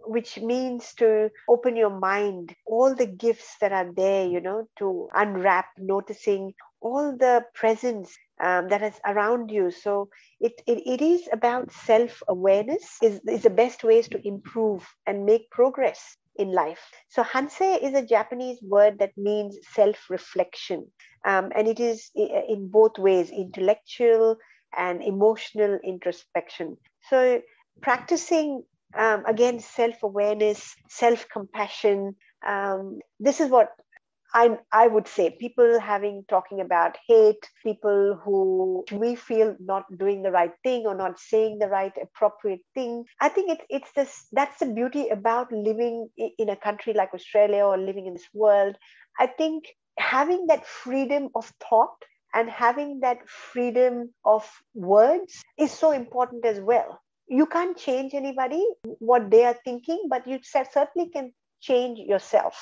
which 0.05 0.37
means 0.39 0.93
to 0.95 1.29
open 1.47 1.75
your 1.75 1.89
mind, 1.99 2.55
all 2.65 2.95
the 2.95 3.05
gifts 3.05 3.55
that 3.61 3.71
are 3.71 3.91
there, 3.95 4.25
you 4.27 4.41
know, 4.41 4.67
to 4.77 5.09
unwrap, 5.13 5.67
noticing 5.77 6.53
all 6.81 7.15
the 7.17 7.43
presence 7.53 8.15
um, 8.43 8.67
that 8.69 8.83
is 8.83 8.93
around 9.05 9.49
you. 9.49 9.71
So 9.71 10.09
it, 10.39 10.61
it, 10.67 10.81
it 10.85 11.01
is 11.01 11.27
about 11.31 11.71
self-awareness 11.71 12.97
is, 13.01 13.21
is 13.27 13.43
the 13.43 13.49
best 13.49 13.83
ways 13.83 14.07
to 14.09 14.27
improve 14.27 14.85
and 15.07 15.25
make 15.25 15.49
progress 15.49 16.17
in 16.37 16.51
life. 16.51 16.81
So 17.09 17.23
Hansei 17.23 17.81
is 17.81 17.93
a 17.93 18.05
Japanese 18.05 18.59
word 18.61 18.99
that 18.99 19.17
means 19.17 19.57
self-reflection. 19.73 20.85
Um, 21.25 21.51
and 21.55 21.67
it 21.67 21.79
is 21.79 22.11
in 22.15 22.67
both 22.69 22.99
ways, 22.99 23.31
intellectual 23.31 24.37
and 24.77 25.01
emotional 25.01 25.79
introspection. 25.83 26.77
So 27.09 27.41
practicing 27.81 28.63
um, 28.97 29.25
again 29.25 29.59
self-awareness, 29.59 30.75
self-compassion. 30.89 32.15
Um, 32.45 32.99
this 33.19 33.39
is 33.39 33.49
what 33.49 33.69
I, 34.33 34.57
I 34.69 34.87
would 34.87 35.07
say 35.07 35.29
people 35.29 35.79
having 35.79 36.25
talking 36.27 36.59
about 36.59 36.97
hate, 37.07 37.49
people 37.63 38.19
who 38.21 38.83
we 38.91 39.15
feel 39.15 39.55
not 39.61 39.85
doing 39.97 40.23
the 40.23 40.31
right 40.31 40.51
thing 40.61 40.85
or 40.85 40.93
not 40.93 41.19
saying 41.19 41.59
the 41.59 41.69
right 41.69 41.93
appropriate 42.01 42.59
thing. 42.73 43.05
I 43.21 43.29
think 43.29 43.51
it, 43.51 43.61
it's 43.69 43.91
this 43.93 44.27
that's 44.33 44.59
the 44.59 44.65
beauty 44.65 45.07
about 45.07 45.53
living 45.53 46.09
in 46.17 46.49
a 46.49 46.57
country 46.57 46.93
like 46.93 47.13
Australia 47.13 47.63
or 47.63 47.77
living 47.77 48.07
in 48.07 48.13
this 48.13 48.27
world. 48.33 48.75
I 49.17 49.27
think 49.27 49.63
having 49.97 50.47
that 50.47 50.67
freedom 50.67 51.29
of 51.33 51.51
thought 51.69 51.95
and 52.33 52.49
having 52.49 52.99
that 52.99 53.19
freedom 53.29 54.13
of 54.25 54.45
words 54.73 55.41
is 55.57 55.71
so 55.71 55.91
important 55.91 56.45
as 56.45 56.59
well. 56.59 56.99
You 57.27 57.45
can't 57.45 57.77
change 57.77 58.13
anybody 58.13 58.65
what 58.99 59.29
they 59.31 59.45
are 59.45 59.57
thinking, 59.63 60.07
but 60.09 60.27
you 60.27 60.39
certainly 60.43 61.09
can 61.09 61.33
change 61.61 61.99
yourself 61.99 62.55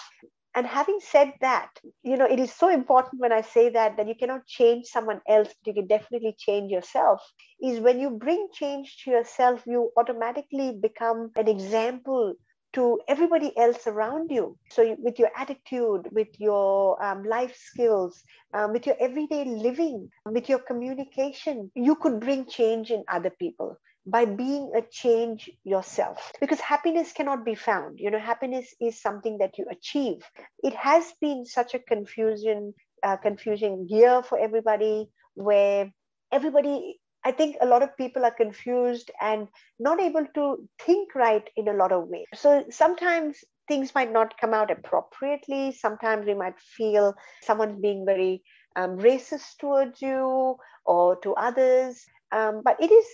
and 0.56 0.68
having 0.68 1.00
said 1.02 1.34
that 1.42 1.70
you 2.04 2.16
know 2.16 2.26
it 2.26 2.40
is 2.40 2.54
so 2.54 2.70
important 2.70 3.20
when 3.22 3.32
i 3.32 3.42
say 3.42 3.70
that 3.70 3.98
that 3.98 4.08
you 4.08 4.16
cannot 4.16 4.46
change 4.46 4.86
someone 4.86 5.20
else 5.28 5.48
but 5.48 5.68
you 5.68 5.74
can 5.74 5.88
definitely 5.88 6.36
change 6.38 6.72
yourself 6.72 7.22
is 7.62 7.80
when 7.80 8.00
you 8.00 8.10
bring 8.10 8.48
change 8.54 8.98
to 9.04 9.12
yourself 9.12 9.64
you 9.66 9.92
automatically 9.98 10.78
become 10.82 11.32
an 11.36 11.48
example 11.48 12.34
to 12.74 13.00
everybody 13.08 13.56
else 13.56 13.86
around 13.86 14.32
you. 14.32 14.58
So, 14.72 14.96
with 14.98 15.20
your 15.20 15.30
attitude, 15.38 16.08
with 16.12 16.30
your 16.40 17.00
um, 17.06 17.24
life 17.24 17.56
skills, 17.56 18.24
um, 18.52 18.74
with 18.74 18.88
your 18.88 18.96
everyday 19.00 19.46
living, 19.46 20.10
with 20.26 20.50
your 20.50 20.58
communication, 20.58 21.70
you 21.76 21.96
could 21.96 22.20
bring 22.20 22.48
change 22.48 22.90
in 22.90 23.04
other 23.08 23.30
people 23.30 23.78
by 24.06 24.26
being 24.26 24.72
a 24.76 24.82
change 24.82 25.50
yourself. 25.64 26.32
Because 26.40 26.60
happiness 26.60 27.14
cannot 27.14 27.46
be 27.46 27.56
found. 27.56 28.00
You 28.00 28.12
know 28.12 28.20
happiness 28.20 28.74
is 28.82 29.02
something 29.02 29.38
that 29.40 29.58
you 29.58 29.66
achieve. 29.72 30.24
It 30.64 30.74
has 30.76 31.14
been 31.22 31.46
such 31.46 31.74
a 31.74 31.80
confusion 31.80 32.74
uh, 33.04 33.18
confusing 33.18 33.88
year 33.90 34.24
for 34.24 34.40
everybody 34.40 35.10
where 35.36 35.92
everybody 36.32 37.00
i 37.26 37.32
think 37.32 37.56
a 37.62 37.66
lot 37.66 37.84
of 37.84 37.96
people 37.98 38.24
are 38.26 38.34
confused 38.34 39.12
and 39.22 39.48
not 39.80 40.00
able 40.02 40.26
to 40.34 40.68
think 40.86 41.14
right 41.16 41.50
in 41.56 41.68
a 41.68 41.74
lot 41.74 41.92
of 41.92 42.08
ways. 42.08 42.28
So 42.34 42.66
sometimes 42.70 43.44
things 43.68 43.96
might 43.96 44.12
not 44.12 44.38
come 44.40 44.54
out 44.54 44.72
appropriately. 44.72 45.72
Sometimes 45.72 46.26
we 46.26 46.34
might 46.34 46.60
feel 46.60 47.14
someone's 47.42 47.82
being 47.82 48.06
very 48.06 48.44
um, 48.76 48.98
racist 48.98 49.58
towards 49.60 50.02
you 50.02 50.58
or 50.86 51.18
to 51.22 51.34
others 51.36 52.06
um, 52.34 52.62
but 52.64 52.78
it 52.82 52.92
is, 52.92 53.08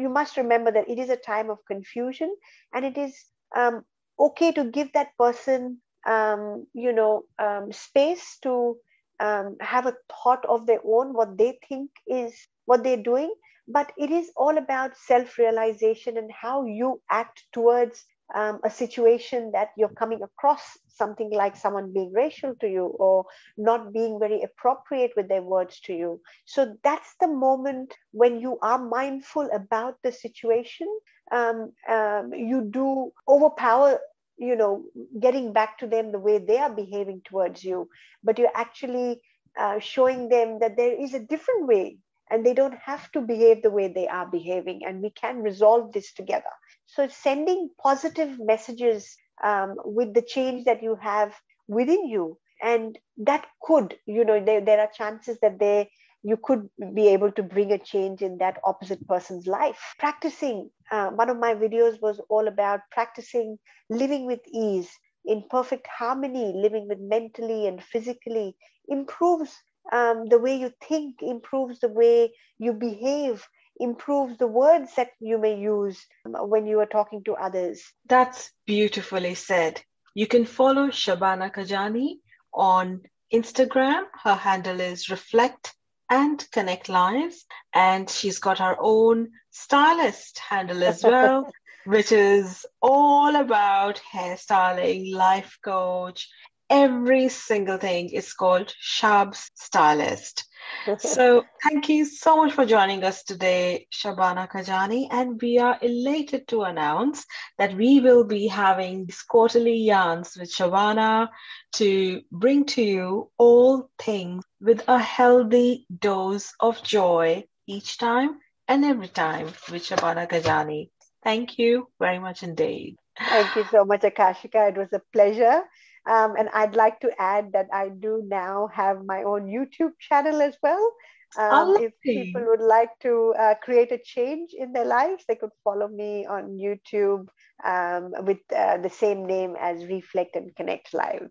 you 0.00 0.08
must 0.08 0.36
remember 0.36 0.72
that 0.72 0.88
it 0.88 0.98
is 0.98 1.10
a 1.10 1.16
time 1.16 1.50
of 1.50 1.58
confusion 1.66 2.34
and 2.74 2.84
it 2.84 2.98
is 2.98 3.14
um, 3.56 3.84
okay 4.18 4.52
to 4.52 4.64
give 4.64 4.92
that 4.94 5.16
person, 5.18 5.80
um, 6.06 6.66
you 6.74 6.92
know, 6.92 7.24
um, 7.38 7.72
space 7.72 8.38
to 8.42 8.76
um, 9.20 9.56
have 9.60 9.86
a 9.86 9.94
thought 10.10 10.44
of 10.48 10.66
their 10.66 10.80
own, 10.84 11.14
what 11.14 11.38
they 11.38 11.58
think 11.68 11.90
is 12.06 12.34
what 12.66 12.84
they're 12.84 12.96
doing. 13.02 13.32
But 13.68 13.92
it 13.98 14.10
is 14.10 14.30
all 14.36 14.58
about 14.58 14.96
self 14.96 15.38
realization 15.38 16.16
and 16.18 16.30
how 16.32 16.64
you 16.64 17.00
act 17.10 17.44
towards 17.52 18.04
um, 18.34 18.60
a 18.64 18.70
situation 18.70 19.50
that 19.52 19.70
you're 19.76 19.96
coming 20.00 20.22
across 20.22 20.62
something 20.88 21.30
like 21.30 21.56
someone 21.56 21.92
being 21.92 22.12
racial 22.12 22.54
to 22.60 22.68
you 22.68 22.86
or 22.98 23.24
not 23.56 23.92
being 23.92 24.18
very 24.18 24.42
appropriate 24.42 25.12
with 25.16 25.28
their 25.28 25.42
words 25.42 25.80
to 25.80 25.92
you. 25.92 26.20
So 26.44 26.76
that's 26.82 27.14
the 27.20 27.28
moment 27.28 27.94
when 28.12 28.40
you 28.40 28.58
are 28.62 28.78
mindful 28.78 29.48
about 29.52 29.96
the 30.02 30.12
situation. 30.12 30.88
Um, 31.30 31.72
um, 31.88 32.32
you 32.34 32.68
do 32.70 33.12
overpower 33.28 33.98
you 34.38 34.56
know 34.56 34.84
getting 35.20 35.52
back 35.52 35.78
to 35.78 35.86
them 35.86 36.10
the 36.10 36.18
way 36.18 36.38
they 36.38 36.58
are 36.58 36.74
behaving 36.74 37.20
towards 37.24 37.62
you 37.62 37.88
but 38.24 38.38
you're 38.38 38.56
actually 38.56 39.20
uh, 39.58 39.78
showing 39.78 40.28
them 40.28 40.58
that 40.60 40.76
there 40.76 40.94
is 41.00 41.14
a 41.14 41.20
different 41.20 41.66
way 41.66 41.98
and 42.30 42.44
they 42.44 42.54
don't 42.54 42.74
have 42.74 43.10
to 43.12 43.20
behave 43.20 43.62
the 43.62 43.70
way 43.70 43.88
they 43.88 44.08
are 44.08 44.26
behaving 44.26 44.80
and 44.86 45.02
we 45.02 45.10
can 45.10 45.42
resolve 45.42 45.92
this 45.92 46.12
together 46.14 46.54
so 46.94 47.08
sending 47.08 47.70
positive 47.82 48.38
messages 48.38 49.16
um, 49.44 49.76
with 49.84 50.14
the 50.14 50.22
change 50.22 50.64
that 50.64 50.82
you 50.82 50.96
have 51.00 51.34
within 51.68 52.06
you. 52.06 52.38
And 52.62 52.98
that 53.18 53.46
could 53.62 53.96
you 54.06 54.24
know 54.24 54.42
there, 54.44 54.60
there 54.60 54.80
are 54.80 54.90
chances 54.92 55.38
that 55.40 55.58
they 55.58 55.90
you 56.22 56.36
could 56.42 56.68
be 56.94 57.08
able 57.08 57.32
to 57.32 57.42
bring 57.42 57.72
a 57.72 57.78
change 57.78 58.22
in 58.22 58.38
that 58.38 58.58
opposite 58.64 59.06
person's 59.08 59.46
life. 59.46 59.94
Practicing 59.98 60.70
uh, 60.90 61.10
one 61.10 61.30
of 61.30 61.38
my 61.38 61.54
videos 61.54 62.00
was 62.00 62.20
all 62.28 62.46
about 62.48 62.80
practicing 62.90 63.58
living 63.90 64.26
with 64.26 64.40
ease 64.52 64.90
in 65.24 65.44
perfect 65.50 65.86
harmony 65.86 66.52
living 66.54 66.88
with 66.88 66.98
mentally 67.00 67.66
and 67.66 67.82
physically 67.82 68.56
improves 68.88 69.62
um, 69.92 70.26
the 70.26 70.38
way 70.38 70.54
you 70.56 70.70
think 70.88 71.16
improves 71.22 71.80
the 71.80 71.88
way 71.88 72.32
you 72.58 72.72
behave 72.72 73.46
improves 73.78 74.38
the 74.38 74.46
words 74.46 74.94
that 74.96 75.10
you 75.20 75.38
may 75.38 75.58
use 75.58 76.04
um, 76.26 76.34
when 76.48 76.66
you 76.66 76.80
are 76.80 76.86
talking 76.86 77.22
to 77.24 77.34
others. 77.34 77.82
That's 78.06 78.50
beautifully 78.66 79.34
said. 79.34 79.80
You 80.14 80.26
can 80.26 80.44
follow 80.44 80.88
shabana 80.88 81.52
kajani 81.52 82.16
on 82.52 83.02
instagram. 83.32 84.04
Her 84.22 84.34
handle 84.34 84.80
is 84.80 85.08
reflect 85.08 85.74
and 86.10 86.46
connect 86.52 86.90
lives 86.90 87.46
and 87.74 88.10
she's 88.10 88.38
got 88.38 88.58
her 88.58 88.76
own 88.78 89.30
stylist 89.50 90.38
handle 90.38 90.82
as 90.84 91.02
well 91.02 91.50
which 91.84 92.12
is 92.12 92.66
all 92.80 93.34
about 93.34 94.00
hairstyling 94.12 95.14
life 95.14 95.58
coach 95.64 96.28
every 96.72 97.28
single 97.28 97.76
thing 97.76 98.08
is 98.08 98.32
called 98.32 98.74
Shab's 98.80 99.50
Stylist. 99.54 100.44
so 100.98 101.44
thank 101.62 101.90
you 101.90 102.06
so 102.06 102.38
much 102.38 102.54
for 102.54 102.64
joining 102.64 103.04
us 103.04 103.24
today, 103.24 103.86
Shabana 103.92 104.50
Kajani. 104.50 105.06
And 105.10 105.38
we 105.40 105.58
are 105.58 105.78
elated 105.82 106.48
to 106.48 106.62
announce 106.62 107.26
that 107.58 107.76
we 107.76 108.00
will 108.00 108.24
be 108.24 108.46
having 108.46 109.04
these 109.04 109.20
quarterly 109.20 109.76
yarns 109.76 110.34
with 110.38 110.50
Shabana 110.50 111.28
to 111.74 112.22
bring 112.32 112.64
to 112.66 112.82
you 112.82 113.30
all 113.36 113.90
things 113.98 114.42
with 114.58 114.82
a 114.88 114.98
healthy 114.98 115.86
dose 115.98 116.54
of 116.58 116.82
joy 116.82 117.44
each 117.66 117.98
time 117.98 118.38
and 118.66 118.82
every 118.82 119.08
time 119.08 119.46
with 119.70 119.82
Shabana 119.84 120.26
Kajani. 120.26 120.88
Thank 121.22 121.58
you 121.58 121.88
very 122.00 122.18
much 122.18 122.42
indeed. 122.42 122.96
Thank 123.18 123.56
you 123.56 123.64
so 123.70 123.84
much, 123.84 124.00
Akashika. 124.00 124.70
It 124.70 124.78
was 124.78 124.88
a 124.94 125.02
pleasure. 125.12 125.64
Um, 126.08 126.34
and 126.36 126.48
I'd 126.52 126.74
like 126.74 127.00
to 127.00 127.10
add 127.18 127.52
that 127.52 127.68
I 127.72 127.88
do 127.88 128.22
now 128.26 128.68
have 128.72 129.04
my 129.04 129.22
own 129.22 129.46
YouTube 129.46 129.92
channel 130.00 130.42
as 130.42 130.56
well. 130.62 130.92
Um, 131.38 131.76
if 131.80 131.92
people 132.02 132.44
would 132.44 132.60
like 132.60 132.90
to 133.00 133.34
uh, 133.38 133.54
create 133.62 133.90
a 133.90 133.98
change 133.98 134.50
in 134.52 134.72
their 134.72 134.84
lives, 134.84 135.24
they 135.26 135.34
could 135.34 135.52
follow 135.64 135.88
me 135.88 136.26
on 136.26 136.58
YouTube 136.58 137.26
um, 137.64 138.12
with 138.26 138.40
uh, 138.54 138.76
the 138.78 138.90
same 138.90 139.26
name 139.26 139.56
as 139.58 139.86
Reflect 139.86 140.36
and 140.36 140.54
Connect 140.56 140.92
Live. 140.92 141.30